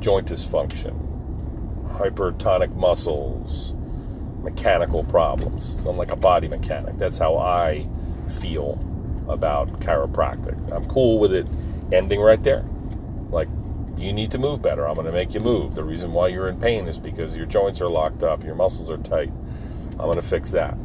joint 0.00 0.28
dysfunction, 0.28 0.96
hypertonic 1.98 2.74
muscles, 2.74 3.74
mechanical 4.42 5.04
problems. 5.04 5.72
I'm 5.86 5.96
like 5.96 6.10
a 6.10 6.16
body 6.16 6.48
mechanic. 6.48 6.96
That's 6.98 7.18
how 7.18 7.36
I 7.36 7.88
feel 8.40 8.78
about 9.28 9.80
chiropractic. 9.80 10.72
I'm 10.72 10.86
cool 10.86 11.18
with 11.18 11.32
it 11.34 11.48
ending 11.92 12.20
right 12.20 12.42
there. 12.42 12.64
Like, 13.30 13.48
you 13.96 14.12
need 14.12 14.30
to 14.30 14.38
move 14.38 14.62
better. 14.62 14.88
I'm 14.88 14.94
going 14.94 15.06
to 15.06 15.12
make 15.12 15.34
you 15.34 15.40
move. 15.40 15.74
The 15.74 15.84
reason 15.84 16.12
why 16.12 16.28
you're 16.28 16.48
in 16.48 16.60
pain 16.60 16.86
is 16.86 16.98
because 16.98 17.36
your 17.36 17.46
joints 17.46 17.80
are 17.80 17.88
locked 17.88 18.22
up, 18.22 18.44
your 18.44 18.54
muscles 18.54 18.90
are 18.90 18.98
tight. 18.98 19.32
I'm 19.92 20.06
going 20.06 20.20
to 20.20 20.26
fix 20.26 20.52
that. 20.52 20.78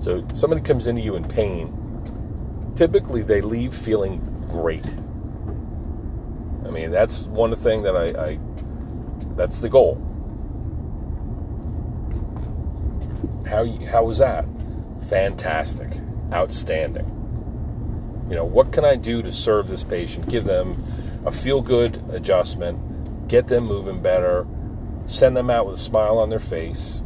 So, 0.00 0.26
somebody 0.34 0.60
comes 0.62 0.86
into 0.86 1.00
you 1.00 1.16
in 1.16 1.24
pain, 1.24 1.74
typically 2.76 3.22
they 3.22 3.40
leave 3.40 3.74
feeling 3.74 4.20
great. 4.48 4.84
I 6.64 6.70
mean, 6.70 6.90
that's 6.90 7.22
one 7.24 7.54
thing 7.56 7.82
that 7.82 7.96
I, 7.96 8.30
I 8.32 8.38
that's 9.38 9.60
the 9.60 9.68
goal. 9.68 9.94
How 13.46 13.64
how 13.86 14.04
was 14.04 14.18
that? 14.18 14.44
Fantastic, 15.08 15.88
outstanding. 16.32 17.06
You 18.28 18.34
know, 18.34 18.44
what 18.44 18.72
can 18.72 18.84
I 18.84 18.96
do 18.96 19.22
to 19.22 19.32
serve 19.32 19.68
this 19.68 19.84
patient? 19.84 20.28
Give 20.28 20.44
them 20.44 20.84
a 21.24 21.32
feel 21.32 21.62
good 21.62 22.02
adjustment, 22.10 23.28
get 23.28 23.46
them 23.46 23.64
moving 23.64 24.02
better, 24.02 24.46
send 25.06 25.36
them 25.36 25.50
out 25.50 25.66
with 25.66 25.76
a 25.76 25.82
smile 25.82 26.18
on 26.18 26.28
their 26.28 26.40
face. 26.40 27.00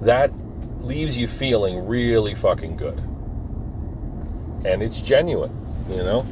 That 0.00 0.32
leaves 0.80 1.16
you 1.16 1.28
feeling 1.28 1.86
really 1.86 2.34
fucking 2.34 2.76
good. 2.76 2.98
And 4.64 4.82
it's 4.82 5.00
genuine, 5.00 5.56
you 5.88 5.98
know? 5.98 6.26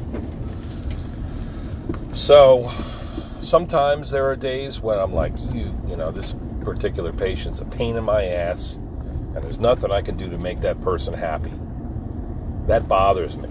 So 2.13 2.71
sometimes 3.43 4.11
there 4.11 4.29
are 4.31 4.37
days 4.37 4.81
when 4.81 4.99
I'm 4.99 5.13
like, 5.15 5.33
you, 5.53 5.75
you 5.89 5.97
know, 5.97 6.11
this 6.11 6.35
particular 6.63 7.13
patient's 7.13 7.61
a 7.61 7.65
pain 7.65 7.97
in 7.97 8.05
my 8.05 8.25
ass, 8.25 8.77
and 8.77 9.37
there's 9.37 9.61
nothing 9.61 9.91
I 9.91 10.03
can 10.03 10.17
do 10.17 10.29
to 10.31 10.39
make 10.39 10.61
that 10.61 10.81
person 10.81 11.15
happy. 11.15 11.53
That 12.67 12.89
bothers 12.89 13.37
me. 13.37 13.49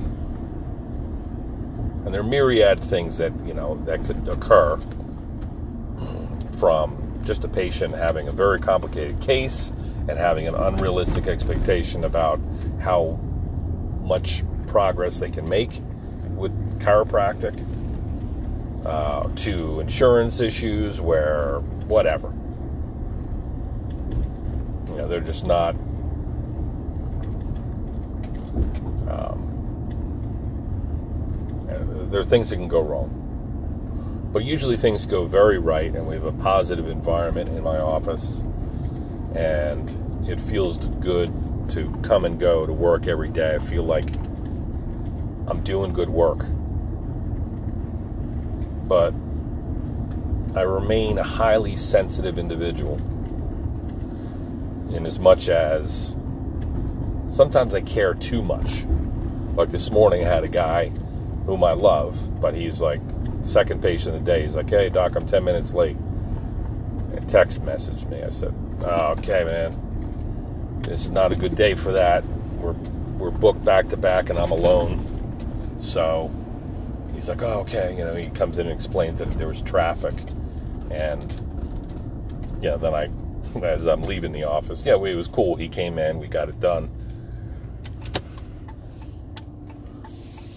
And 2.05 2.13
there 2.13 2.21
are 2.21 2.23
myriad 2.23 2.81
things 2.83 3.17
that, 3.17 3.33
you 3.45 3.53
know, 3.53 3.81
that 3.85 4.03
could 4.05 4.27
occur. 4.27 4.79
from 6.59 7.21
just 7.23 7.43
a 7.43 7.47
patient 7.47 7.95
having 7.95 8.27
a 8.27 8.31
very 8.31 8.59
complicated 8.59 9.19
case 9.21 9.71
and 10.07 10.17
having 10.17 10.47
an 10.47 10.55
unrealistic 10.55 11.27
expectation 11.27 12.03
about 12.03 12.39
how 12.81 13.19
much 14.01 14.43
progress 14.67 15.19
they 15.19 15.29
can 15.29 15.47
make 15.47 15.81
with 16.35 16.51
chiropractic 16.79 17.55
uh, 18.85 19.27
to 19.35 19.79
insurance 19.79 20.39
issues 20.39 21.01
where 21.01 21.59
whatever 21.87 22.33
you 24.89 24.97
know 24.97 25.07
they're 25.07 25.19
just 25.19 25.45
not 25.45 25.75
um, 29.09 29.45
there 32.09 32.19
are 32.19 32.25
things 32.25 32.49
that 32.49 32.55
can 32.55 32.67
go 32.67 32.81
wrong 32.81 33.15
but 34.31 34.43
usually 34.43 34.77
things 34.77 35.05
go 35.05 35.25
very 35.25 35.59
right 35.59 35.95
and 35.95 36.07
we 36.07 36.15
have 36.15 36.25
a 36.25 36.31
positive 36.33 36.87
environment 36.87 37.49
in 37.49 37.63
my 37.63 37.77
office 37.77 38.41
and 39.35 39.97
it 40.27 40.39
feels 40.41 40.77
good 40.77 41.31
to 41.69 41.89
come 42.01 42.25
and 42.25 42.39
go 42.39 42.65
to 42.65 42.73
work 42.73 43.07
every 43.07 43.29
day. 43.29 43.55
I 43.55 43.59
feel 43.59 43.83
like 43.83 44.09
I'm 45.47 45.61
doing 45.63 45.93
good 45.93 46.09
work. 46.09 46.45
But 48.89 49.13
I 50.57 50.63
remain 50.63 51.19
a 51.19 51.23
highly 51.23 51.75
sensitive 51.75 52.39
individual 52.39 52.95
in 54.91 55.05
as 55.05 55.19
much 55.19 55.47
as 55.47 56.17
sometimes 57.29 57.75
I 57.75 57.81
care 57.81 58.15
too 58.15 58.41
much. 58.41 58.85
Like 59.55 59.69
this 59.69 59.91
morning, 59.91 60.25
I 60.25 60.27
had 60.27 60.43
a 60.43 60.47
guy 60.47 60.89
whom 61.45 61.63
I 61.63 61.73
love, 61.73 62.41
but 62.41 62.55
he's 62.55 62.81
like, 62.81 62.99
second 63.43 63.81
patient 63.81 64.15
of 64.15 64.25
the 64.25 64.31
day. 64.31 64.41
He's 64.41 64.55
like, 64.55 64.69
hey, 64.69 64.89
doc, 64.89 65.15
I'm 65.15 65.25
10 65.25 65.43
minutes 65.43 65.73
late. 65.73 65.97
And 67.15 67.29
text 67.29 67.63
messaged 67.63 68.09
me. 68.09 68.23
I 68.23 68.29
said, 68.29 68.53
oh, 68.81 69.15
okay, 69.19 69.43
man. 69.43 70.81
This 70.81 71.01
is 71.01 71.09
not 71.11 71.31
a 71.31 71.35
good 71.35 71.55
day 71.55 71.75
for 71.75 71.91
that. 71.91 72.25
We're, 72.57 72.73
we're 73.19 73.31
booked 73.31 73.63
back 73.63 73.89
to 73.89 73.97
back 73.97 74.29
and 74.31 74.39
I'm 74.39 74.51
alone. 74.51 75.05
So 75.81 76.31
he's 77.19 77.27
like, 77.27 77.41
oh, 77.41 77.59
okay. 77.59 77.95
You 77.97 78.05
know, 78.05 78.15
he 78.15 78.29
comes 78.29 78.59
in 78.59 78.67
and 78.67 78.73
explains 78.73 79.19
that 79.19 79.29
there 79.31 79.47
was 79.47 79.61
traffic. 79.61 80.13
And, 80.89 81.29
yeah, 82.61 82.77
then 82.77 82.93
I, 82.93 83.09
as 83.65 83.87
I'm 83.87 84.03
leaving 84.03 84.31
the 84.31 84.45
office, 84.45 84.85
yeah, 84.85 84.95
it 84.95 85.15
was 85.15 85.27
cool. 85.27 85.57
He 85.57 85.67
came 85.67 85.99
in, 85.99 86.19
we 86.19 86.27
got 86.27 86.47
it 86.47 86.59
done. 86.61 86.89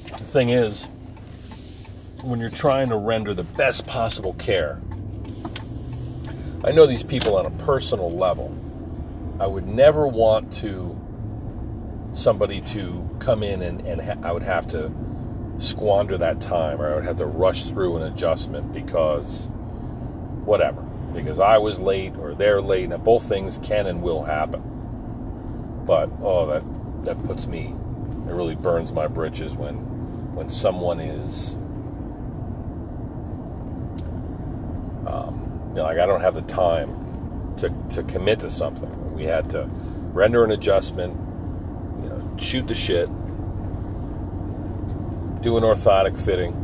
The 0.06 0.38
thing 0.38 0.50
is, 0.50 0.86
when 2.22 2.38
you're 2.38 2.48
trying 2.48 2.88
to 2.90 2.96
render 2.96 3.34
the 3.34 3.42
best 3.42 3.86
possible 3.86 4.34
care. 4.34 4.80
I 6.64 6.70
know 6.70 6.86
these 6.86 7.02
people 7.02 7.36
on 7.36 7.44
a 7.44 7.50
personal 7.50 8.12
level. 8.12 8.56
I 9.40 9.48
would 9.48 9.66
never 9.66 10.06
want 10.06 10.52
to 10.54 10.96
somebody 12.14 12.60
to 12.60 13.16
come 13.18 13.42
in 13.42 13.62
and, 13.62 13.80
and 13.80 14.00
ha- 14.00 14.18
I 14.22 14.30
would 14.30 14.44
have 14.44 14.68
to 14.68 14.92
squander 15.62 16.18
that 16.18 16.40
time 16.40 16.80
or 16.80 16.92
I 16.92 16.94
would 16.96 17.04
have 17.04 17.16
to 17.16 17.26
rush 17.26 17.64
through 17.64 17.96
an 17.96 18.02
adjustment 18.02 18.72
because 18.72 19.48
whatever. 20.44 20.82
Because 21.14 21.40
I 21.40 21.58
was 21.58 21.78
late 21.78 22.16
or 22.16 22.34
they're 22.34 22.62
late, 22.62 22.88
Now, 22.88 22.96
both 22.96 23.28
things 23.28 23.58
can 23.62 23.86
and 23.86 24.02
will 24.02 24.24
happen. 24.24 24.62
But 25.86 26.10
oh 26.20 26.46
that 26.46 26.64
that 27.04 27.22
puts 27.24 27.46
me 27.46 27.74
it 28.28 28.32
really 28.32 28.54
burns 28.54 28.92
my 28.92 29.08
britches 29.08 29.54
when 29.54 29.76
when 30.34 30.48
someone 30.50 31.00
is 31.00 31.56
Um, 35.06 35.68
you 35.70 35.76
know, 35.76 35.82
like 35.84 35.98
I 35.98 36.06
don't 36.06 36.20
have 36.20 36.34
the 36.34 36.42
time 36.42 37.54
to, 37.58 37.74
to 37.90 38.02
commit 38.04 38.38
to 38.40 38.50
something. 38.50 39.14
We 39.14 39.24
had 39.24 39.50
to 39.50 39.68
render 40.12 40.44
an 40.44 40.50
adjustment, 40.52 41.14
you 42.02 42.08
know, 42.08 42.36
shoot 42.38 42.66
the 42.66 42.74
shit, 42.74 43.08
do 45.42 45.56
an 45.56 45.64
orthotic 45.64 46.18
fitting, 46.18 46.54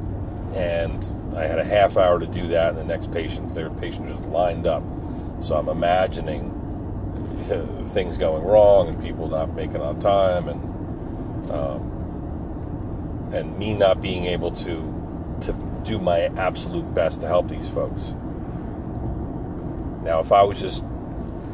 and 0.55 1.37
I 1.37 1.47
had 1.47 1.59
a 1.59 1.65
half 1.65 1.97
hour 1.97 2.19
to 2.19 2.27
do 2.27 2.47
that, 2.49 2.71
and 2.71 2.79
the 2.79 2.85
next 2.85 3.11
patient, 3.11 3.55
their 3.55 3.71
patient 3.71 4.09
just 4.09 4.25
lined 4.27 4.67
up. 4.67 4.83
So 5.43 5.57
I'm 5.57 5.69
imagining 5.69 6.55
things 7.89 8.17
going 8.17 8.45
wrong 8.45 8.89
and 8.89 9.03
people 9.03 9.29
not 9.29 9.55
making 9.55 9.81
on 9.81 9.99
time, 9.99 10.49
and 10.49 11.51
um, 11.51 13.31
and 13.33 13.59
me 13.59 13.75
not 13.75 14.01
being 14.01 14.27
able 14.27 14.53
to 14.53 14.95
to 15.43 15.53
do 15.85 15.99
my 15.99 16.23
absolute 16.37 16.93
best 16.95 17.21
to 17.21 17.27
help 17.27 17.49
these 17.49 17.69
folks. 17.69 18.13
Now, 20.03 20.21
if 20.21 20.33
I 20.33 20.43
was 20.43 20.61
just 20.61 20.83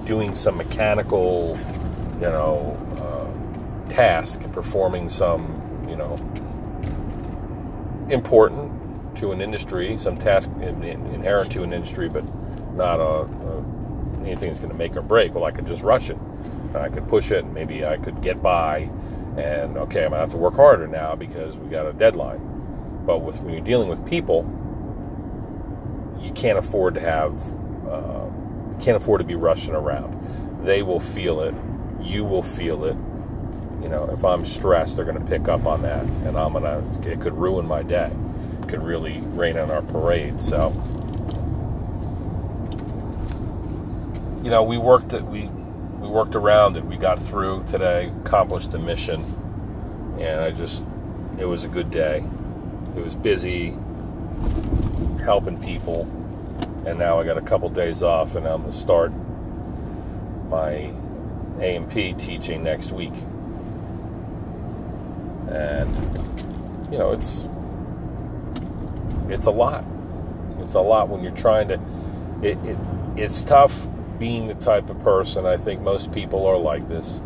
doing 0.04 0.34
some 0.34 0.56
mechanical, 0.56 1.58
you 2.14 2.28
know, 2.28 2.76
uh, 2.98 3.90
task, 3.90 4.40
performing 4.52 5.08
some, 5.08 5.86
you 5.88 5.96
know, 5.96 6.16
important 8.10 9.16
to 9.16 9.32
an 9.32 9.40
industry, 9.40 9.96
some 9.98 10.18
task 10.18 10.50
inherent 10.60 11.52
to 11.52 11.62
an 11.62 11.72
industry, 11.72 12.08
but 12.08 12.24
not 12.74 13.00
a, 13.00 13.28
a 13.48 13.64
anything 14.24 14.48
that's 14.48 14.60
going 14.60 14.72
to 14.72 14.76
make 14.78 14.96
or 14.96 15.02
break. 15.02 15.34
Well, 15.34 15.44
I 15.44 15.50
could 15.50 15.66
just 15.66 15.82
rush 15.82 16.10
it. 16.10 16.18
I 16.74 16.88
could 16.88 17.06
push 17.06 17.30
it, 17.30 17.44
and 17.44 17.54
maybe 17.54 17.84
I 17.86 17.96
could 17.96 18.20
get 18.20 18.42
by. 18.42 18.90
And 19.36 19.76
okay, 19.76 20.04
I'm 20.04 20.10
gonna 20.10 20.20
have 20.20 20.30
to 20.30 20.36
work 20.36 20.54
harder 20.54 20.86
now 20.86 21.14
because 21.14 21.58
we 21.58 21.68
got 21.68 21.86
a 21.86 21.92
deadline. 21.92 22.40
But 23.04 23.18
with 23.18 23.40
when 23.40 23.54
you're 23.54 23.64
dealing 23.64 23.88
with 23.88 24.04
people, 24.06 24.44
you 26.20 26.30
can't 26.32 26.58
afford 26.58 26.94
to 26.94 27.00
have 27.00 27.34
uh, 27.88 28.26
can't 28.80 28.96
afford 28.96 29.20
to 29.20 29.24
be 29.24 29.34
rushing 29.34 29.74
around. 29.74 30.64
They 30.64 30.82
will 30.82 31.00
feel 31.00 31.40
it. 31.40 31.54
You 32.00 32.24
will 32.24 32.42
feel 32.42 32.84
it. 32.84 32.96
You 33.84 33.88
know, 33.88 34.10
if 34.10 34.24
I'm 34.24 34.44
stressed, 34.44 34.96
they're 34.96 35.04
going 35.04 35.22
to 35.22 35.30
pick 35.30 35.46
up 35.46 35.66
on 35.66 35.82
that, 35.82 36.02
and 36.02 36.36
I'm 36.36 36.54
gonna. 36.54 36.82
It 37.06 37.20
could 37.20 37.34
ruin 37.34 37.66
my 37.66 37.84
day. 37.84 38.10
It 38.62 38.68
could 38.68 38.82
really 38.82 39.20
rain 39.20 39.56
on 39.56 39.70
our 39.70 39.82
parade. 39.82 40.40
So, 40.40 40.70
you 44.42 44.50
know, 44.50 44.64
we 44.64 44.76
worked 44.76 45.12
it. 45.12 45.22
We 45.22 45.42
we 45.46 46.08
worked 46.08 46.34
around 46.34 46.76
it. 46.76 46.84
We 46.84 46.96
got 46.96 47.22
through 47.22 47.64
today, 47.68 48.10
accomplished 48.24 48.72
the 48.72 48.80
mission, 48.80 49.22
and 50.18 50.40
I 50.40 50.50
just. 50.50 50.82
It 51.38 51.46
was 51.46 51.62
a 51.62 51.68
good 51.68 51.90
day. 51.90 52.24
It 52.96 53.04
was 53.04 53.14
busy, 53.14 53.76
helping 55.24 55.60
people 55.60 56.08
and 56.86 56.98
now 56.98 57.18
I 57.18 57.24
got 57.24 57.38
a 57.38 57.42
couple 57.42 57.68
days 57.70 58.02
off, 58.02 58.34
and 58.34 58.46
I'm 58.46 58.60
going 58.60 58.72
to 58.72 58.76
start 58.76 59.12
my 60.48 60.92
A&P 61.60 62.12
teaching 62.14 62.62
next 62.62 62.92
week. 62.92 63.14
And 65.54 66.92
you 66.92 66.98
know, 66.98 67.12
it's 67.12 67.46
it's 69.28 69.46
a 69.46 69.50
lot. 69.50 69.84
It's 70.60 70.74
a 70.74 70.80
lot 70.80 71.08
when 71.08 71.22
you're 71.22 71.32
trying 71.32 71.68
to. 71.68 71.80
It, 72.42 72.58
it 72.64 72.78
it's 73.16 73.44
tough 73.44 73.88
being 74.18 74.48
the 74.48 74.54
type 74.54 74.90
of 74.90 75.00
person. 75.02 75.46
I 75.46 75.56
think 75.56 75.80
most 75.80 76.12
people 76.12 76.46
are 76.46 76.56
like 76.58 76.88
this, 76.88 77.20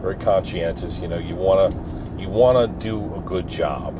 very 0.00 0.16
conscientious. 0.16 1.00
You 1.00 1.08
know, 1.08 1.18
you 1.18 1.34
want 1.34 1.72
to 1.72 2.22
you 2.22 2.28
want 2.28 2.80
to 2.80 2.88
do 2.88 3.14
a 3.14 3.20
good 3.20 3.48
job, 3.48 3.96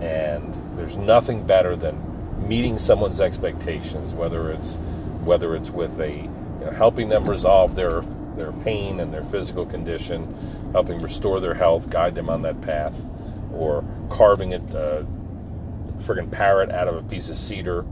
and 0.00 0.54
there's 0.76 0.96
nothing 0.96 1.46
better 1.46 1.76
than 1.76 2.04
meeting 2.46 2.78
someone's 2.78 3.20
expectations, 3.20 4.14
whether 4.14 4.50
it's 4.50 4.76
whether 5.24 5.54
it's 5.54 5.70
with 5.70 6.00
a 6.00 6.12
you 6.12 6.64
know, 6.64 6.70
helping 6.70 7.08
them 7.08 7.28
resolve 7.28 7.74
their 7.74 8.02
their 8.38 8.52
pain 8.52 9.00
and 9.00 9.12
their 9.12 9.24
physical 9.24 9.66
condition, 9.66 10.34
helping 10.72 11.00
restore 11.00 11.40
their 11.40 11.54
health, 11.54 11.90
guide 11.90 12.14
them 12.14 12.30
on 12.30 12.42
that 12.42 12.60
path, 12.62 13.04
or 13.52 13.84
carving 14.10 14.54
a 14.54 14.58
uh, 14.58 15.04
friggin' 16.02 16.30
parrot 16.30 16.70
out 16.70 16.88
of 16.88 16.96
a 16.96 17.02
piece 17.02 17.28
of 17.28 17.36
cedar 17.36 17.84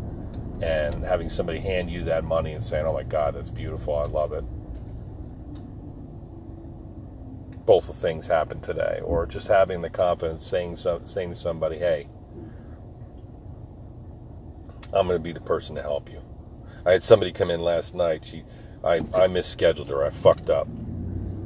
and 0.63 1.05
having 1.05 1.29
somebody 1.29 1.61
hand 1.61 1.91
you 1.91 2.05
that 2.05 2.25
money 2.25 2.53
and 2.53 2.65
saying, 2.65 2.87
"Oh 2.87 2.93
my 2.95 3.03
God, 3.05 3.35
that's 3.35 3.51
beautiful. 3.51 3.97
I 3.97 4.05
love 4.05 4.33
it." 4.33 4.45
Both 7.67 7.89
of 7.91 7.97
things 7.97 8.27
happen 8.27 8.61
today, 8.61 9.01
or 9.05 9.27
just 9.27 9.49
having 9.49 9.83
the 9.83 9.91
confidence 9.91 10.47
saying 10.47 10.77
so, 10.77 11.01
saying 11.05 11.31
to 11.31 11.35
somebody, 11.35 11.79
"Hey, 11.79 12.09
I'm 14.93 15.07
going 15.07 15.19
to 15.19 15.23
be 15.23 15.33
the 15.33 15.41
person 15.41 15.77
to 15.77 15.83
help 15.83 16.11
you. 16.11 16.23
I 16.87 16.93
had 16.93 17.05
somebody 17.05 17.33
come 17.33 17.51
in 17.51 17.61
last 17.61 17.95
night. 17.95 18.25
She, 18.25 18.45
I, 18.85 18.97
I 18.97 19.29
misscheduled 19.29 19.89
her. 19.91 20.05
I 20.05 20.11
fucked 20.11 20.51
up. 20.51 20.69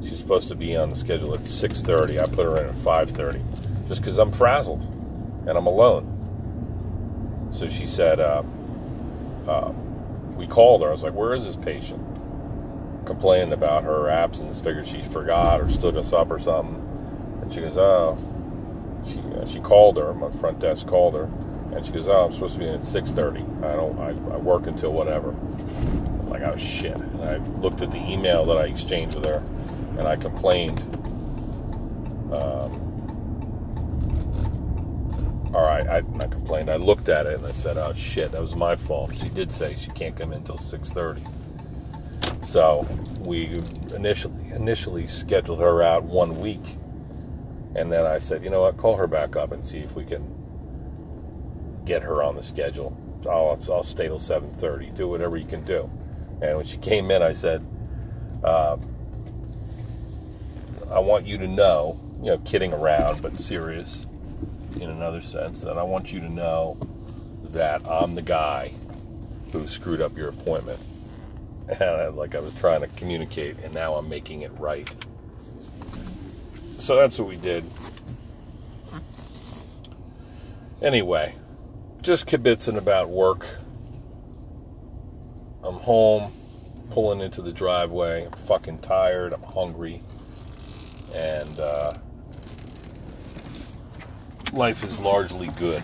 She's 0.03 0.19
supposed 0.19 0.49
to 0.49 0.55
be 0.55 0.77
on 0.77 0.91
the 0.91 0.97
schedule 0.97 1.35
at 1.35 1.41
6:30. 1.41 2.21
I 2.23 2.27
put 2.27 2.47
her 2.47 2.57
in 2.57 2.69
at 2.69 2.75
5:30, 2.77 3.43
just 3.89 4.01
because 4.03 4.19
I'm 4.19 4.33
frazzled 4.33 4.85
and 5.47 5.51
I'm 5.59 5.67
alone. 5.67 6.29
So 7.53 7.69
she 7.69 7.87
said, 7.87 8.21
uh, 8.21 8.43
uh, 9.49 9.73
we 10.37 10.47
called 10.47 10.83
her. 10.83 10.89
I 10.89 10.93
was 10.93 11.03
like, 11.03 11.15
"Where 11.15 11.35
is 11.35 11.45
this 11.45 11.57
patient?" 11.57 12.03
Complaining 13.07 13.53
about 13.53 13.85
her 13.85 14.11
absence. 14.11 14.61
Figured 14.61 14.87
she 14.87 15.03
forgot 15.03 15.61
or 15.61 15.69
stood 15.71 15.97
us 15.97 16.13
up 16.13 16.31
or 16.31 16.39
something. 16.39 16.77
And 17.43 17.53
she 17.53 17.61
goes, 17.61 17.79
"Oh." 17.79 18.19
She 19.07 19.21
uh, 19.21 19.47
she 19.47 19.61
called 19.61 19.97
her. 19.99 20.13
My 20.15 20.31
front 20.33 20.61
desk 20.61 20.87
called 20.87 21.15
her 21.15 21.25
And 21.75 21.85
she 21.87 21.93
goes, 21.93 22.09
"Oh, 22.09 22.27
I'm 22.27 22.33
supposed 22.33 22.55
to 22.55 22.61
be 22.61 22.67
in 22.67 22.75
at 22.75 22.83
6:30. 22.83 23.65
I 23.65 23.77
don't. 23.77 23.99
I, 23.99 24.11
I 24.35 24.39
work 24.39 24.67
until 24.67 24.93
whatever." 24.93 25.35
Like, 26.31 26.43
"Oh 26.43 26.57
shit!" 26.57 26.97
And 26.97 27.23
I 27.23 27.37
looked 27.59 27.83
at 27.83 27.91
the 27.91 27.99
email 27.99 28.45
that 28.47 28.57
I 28.57 28.65
exchanged 28.67 29.17
with 29.17 29.27
her, 29.27 29.43
and 29.99 30.09
I 30.09 30.17
complained. 30.17 30.81
Um, 32.33 32.87
all 35.53 35.67
right, 35.67 35.87
I, 35.87 35.97
I 35.99 36.27
complained. 36.29 36.71
I 36.71 36.77
looked 36.77 37.09
at 37.09 37.27
it 37.27 37.37
and 37.39 37.47
I 37.47 37.53
said, 37.53 37.77
"Oh 37.77 37.93
shit, 37.93 38.33
that 38.33 38.41
was 38.41 38.55
my 38.55 38.77
fault." 38.77 39.15
She 39.15 39.29
did 39.29 39.53
say 39.53 39.75
she 39.75 39.91
can't 39.91 40.17
come 40.17 40.33
in 40.33 40.39
until 40.39 40.57
6:30. 40.59 41.21
So 42.47 42.87
we 43.21 43.61
initially 43.95 44.51
initially 44.51 45.07
scheduled 45.07 45.61
her 45.61 45.83
out 45.83 46.05
one 46.05 46.41
week, 46.41 46.77
and 47.75 47.91
then 47.91 48.07
I 48.07 48.19
said, 48.19 48.45
"You 48.45 48.51
know 48.51 48.63
what? 48.63 48.77
Call 48.77 48.97
her 48.97 49.09
back 49.09 49.37
up 49.37 49.53
and 49.53 49.65
see 49.65 49.79
if 49.81 49.95
we 49.97 50.05
can 50.05 50.41
get 51.85 52.03
her 52.03 52.23
on 52.23 52.37
the 52.37 52.43
schedule. 52.43 52.97
I'll, 53.29 53.59
I'll 53.73 53.83
stay 53.83 54.07
till 54.07 54.19
7.30. 54.19 54.95
Do 54.95 55.09
whatever 55.09 55.37
you 55.37 55.45
can 55.45 55.65
do. 55.65 55.91
And 56.43 56.57
when 56.57 56.67
she 56.67 56.77
came 56.79 57.11
in, 57.11 57.23
I 57.23 57.33
said, 57.33 57.65
uh, 58.43 58.77
I 60.91 60.99
want 60.99 61.27
you 61.27 61.39
to 61.39 61.47
know, 61.47 62.01
you 62.21 62.27
know, 62.27 62.39
kidding 62.39 62.73
around, 62.73 63.23
but 63.23 63.41
serious 63.41 64.07
in 64.77 64.89
another 64.89 65.21
sense, 65.21 65.63
that 65.63 65.77
I 65.77 65.83
want 65.83 66.13
you 66.13 66.21
to 66.21 66.29
know 66.29 66.79
that 67.51 67.87
I'm 67.89 68.15
the 68.15 68.23
guy 68.23 68.73
who 69.53 69.67
screwed 69.67 70.01
up 70.01 70.17
your 70.17 70.29
appointment. 70.29 70.81
And 71.71 71.83
I, 71.83 72.09
like 72.09 72.35
I 72.35 72.41
was 72.41 72.53
trying 72.55 72.81
to 72.81 72.89
communicate, 72.89 73.57
and 73.63 73.73
now 73.73 73.95
I'm 73.95 74.09
making 74.09 74.43
it 74.43 74.51
right. 74.59 74.93
So 76.79 76.97
that's 76.97 77.17
what 77.17 77.29
we 77.29 77.37
did. 77.37 77.65
Anyway, 80.83 81.37
just 82.03 82.27
kibitzing 82.27 82.77
about 82.77 83.09
work. 83.09 83.47
I'm 85.63 85.75
home, 85.75 86.33
pulling 86.91 87.21
into 87.21 87.43
the 87.43 87.53
driveway. 87.53 88.27
I'm 88.27 88.33
fucking 88.33 88.79
tired. 88.79 89.33
I'm 89.33 89.43
hungry. 89.43 90.03
And 91.15 91.59
uh, 91.59 91.93
life 94.53 94.85
is 94.85 95.05
largely 95.05 95.49
good. 95.49 95.83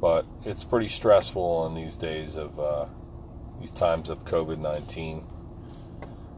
But 0.00 0.26
it's 0.44 0.64
pretty 0.64 0.88
stressful 0.88 1.66
in 1.66 1.74
these 1.74 1.96
days 1.96 2.36
of 2.36 2.58
uh, 2.60 2.86
these 3.60 3.70
times 3.70 4.10
of 4.10 4.24
COVID 4.24 4.58
19. 4.58 5.24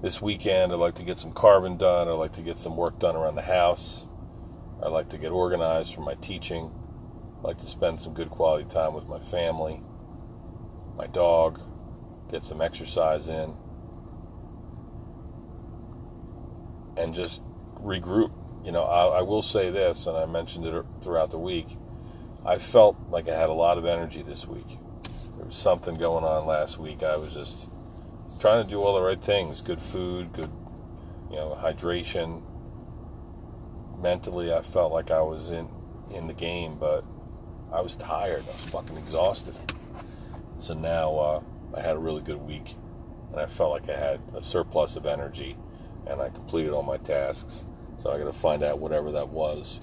This 0.03 0.23
weekend, 0.23 0.73
I'd 0.73 0.79
like 0.79 0.95
to 0.95 1.03
get 1.03 1.19
some 1.19 1.33
carving 1.33 1.77
done. 1.77 2.09
I'd 2.09 2.13
like 2.13 2.33
to 2.33 2.43
get 2.43 2.59
some 2.59 2.77
work 2.77 2.99
done 2.99 3.17
around 3.17 3.35
the 3.35 3.43
house. 3.43 4.07
I'd 4.83 4.93
like 4.93 5.11
to 5.11 5.19
get 5.19 5.31
organized 5.31 5.95
for 5.95 6.01
my 6.01 6.15
teaching 6.15 6.71
I'd 7.41 7.45
like 7.45 7.59
to 7.59 7.67
spend 7.67 7.99
some 7.99 8.13
good 8.13 8.29
quality 8.29 8.67
time 8.67 8.93
with 8.93 9.09
my 9.09 9.19
family, 9.19 9.81
my 10.95 11.07
dog, 11.07 11.59
get 12.31 12.45
some 12.45 12.61
exercise 12.61 13.29
in, 13.29 13.55
and 16.97 17.15
just 17.15 17.43
regroup. 17.83 18.33
You 18.65 18.73
know, 18.73 18.83
I, 18.83 19.19
I, 19.19 19.23
will 19.23 19.43
say 19.43 19.71
this, 19.71 20.07
and 20.07 20.17
I 20.17 20.27
mentioned 20.27 20.67
it 20.67 20.85
throughout 21.01 21.31
the 21.31 21.39
week. 21.39 21.67
I 22.45 22.59
felt 22.59 22.97
like 23.09 23.29
I 23.29 23.39
had 23.39 23.49
a 23.49 23.55
lot 23.55 23.79
of 23.79 23.87
energy 23.87 24.23
this 24.23 24.47
week. 24.47 24.79
There 25.37 25.47
was 25.47 25.57
something 25.57 25.95
going 25.97 26.25
on 26.25 26.47
last 26.47 26.79
week. 26.79 27.03
I 27.03 27.17
was 27.17 27.35
just 27.35 27.69
trying 28.39 28.63
to 28.65 28.69
do 28.69 28.83
all 28.83 28.95
the 28.95 29.03
right 29.03 29.23
things 29.23 29.61
good 29.61 29.81
food, 29.81 30.33
good, 30.33 30.51
you 31.31 31.37
know, 31.37 31.59
hydration. 31.61 32.43
Mentally, 33.99 34.53
I 34.53 34.63
felt 34.63 34.93
like 34.93 35.11
I 35.11 35.21
was 35.21 35.51
in, 35.51 35.69
in 36.13 36.27
the 36.27 36.33
game, 36.35 36.79
but 36.79 37.05
I 37.73 37.81
was 37.81 37.97
tired. 37.97 38.45
I 38.45 38.47
was 38.47 38.65
fucking 38.67 38.97
exhausted. 38.97 39.55
So 40.59 40.75
now 40.75 41.15
uh, 41.17 41.41
I 41.77 41.81
had 41.81 41.97
a 41.97 42.01
really 42.01 42.23
good 42.23 42.41
week, 42.41 42.75
and 43.31 43.41
I 43.41 43.47
felt 43.47 43.71
like 43.71 43.89
I 43.89 43.99
had 43.99 44.21
a 44.35 44.43
surplus 44.43 44.97
of 44.97 45.07
energy, 45.07 45.57
and 46.07 46.21
I 46.21 46.29
completed 46.29 46.73
all 46.73 46.83
my 46.83 46.97
tasks. 46.97 47.65
So 47.97 48.11
I 48.11 48.19
got 48.19 48.25
to 48.25 48.33
find 48.33 48.63
out 48.63 48.79
whatever 48.79 49.13
that 49.13 49.29
was, 49.29 49.81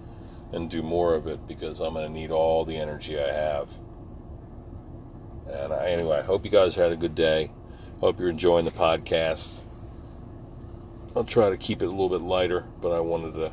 and 0.52 0.70
do 0.70 0.82
more 0.82 1.16
of 1.16 1.28
it 1.28 1.48
because 1.48 1.80
I'm 1.80 1.94
going 1.94 2.08
to 2.08 2.12
need 2.12 2.32
all 2.32 2.66
the 2.66 2.78
energy 2.78 3.20
I 3.20 3.32
have. 3.32 3.78
And 5.48 5.72
I, 5.74 5.90
anyway, 5.90 6.18
I 6.18 6.24
hope 6.24 6.44
you 6.44 6.52
guys 6.52 6.76
had 6.76 6.92
a 6.92 6.98
good 6.98 7.16
day. 7.16 7.52
Hope 8.00 8.20
you're 8.20 8.30
enjoying 8.30 8.66
the 8.66 8.72
podcast. 8.72 9.64
I'll 11.16 11.24
try 11.24 11.50
to 11.50 11.58
keep 11.58 11.82
it 11.82 11.86
a 11.86 11.90
little 11.90 12.10
bit 12.10 12.22
lighter, 12.22 12.66
but 12.82 12.92
I 12.92 13.00
wanted 13.00 13.34
to 13.36 13.52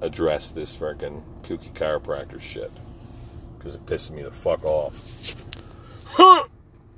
address 0.00 0.50
this 0.50 0.74
freaking 0.74 1.22
kooky 1.42 1.72
chiropractor 1.72 2.40
shit 2.40 2.72
because 3.58 3.74
it 3.74 3.84
pisses 3.86 4.10
me 4.10 4.22
the 4.22 4.30
fuck 4.30 4.64
off. 4.64 5.34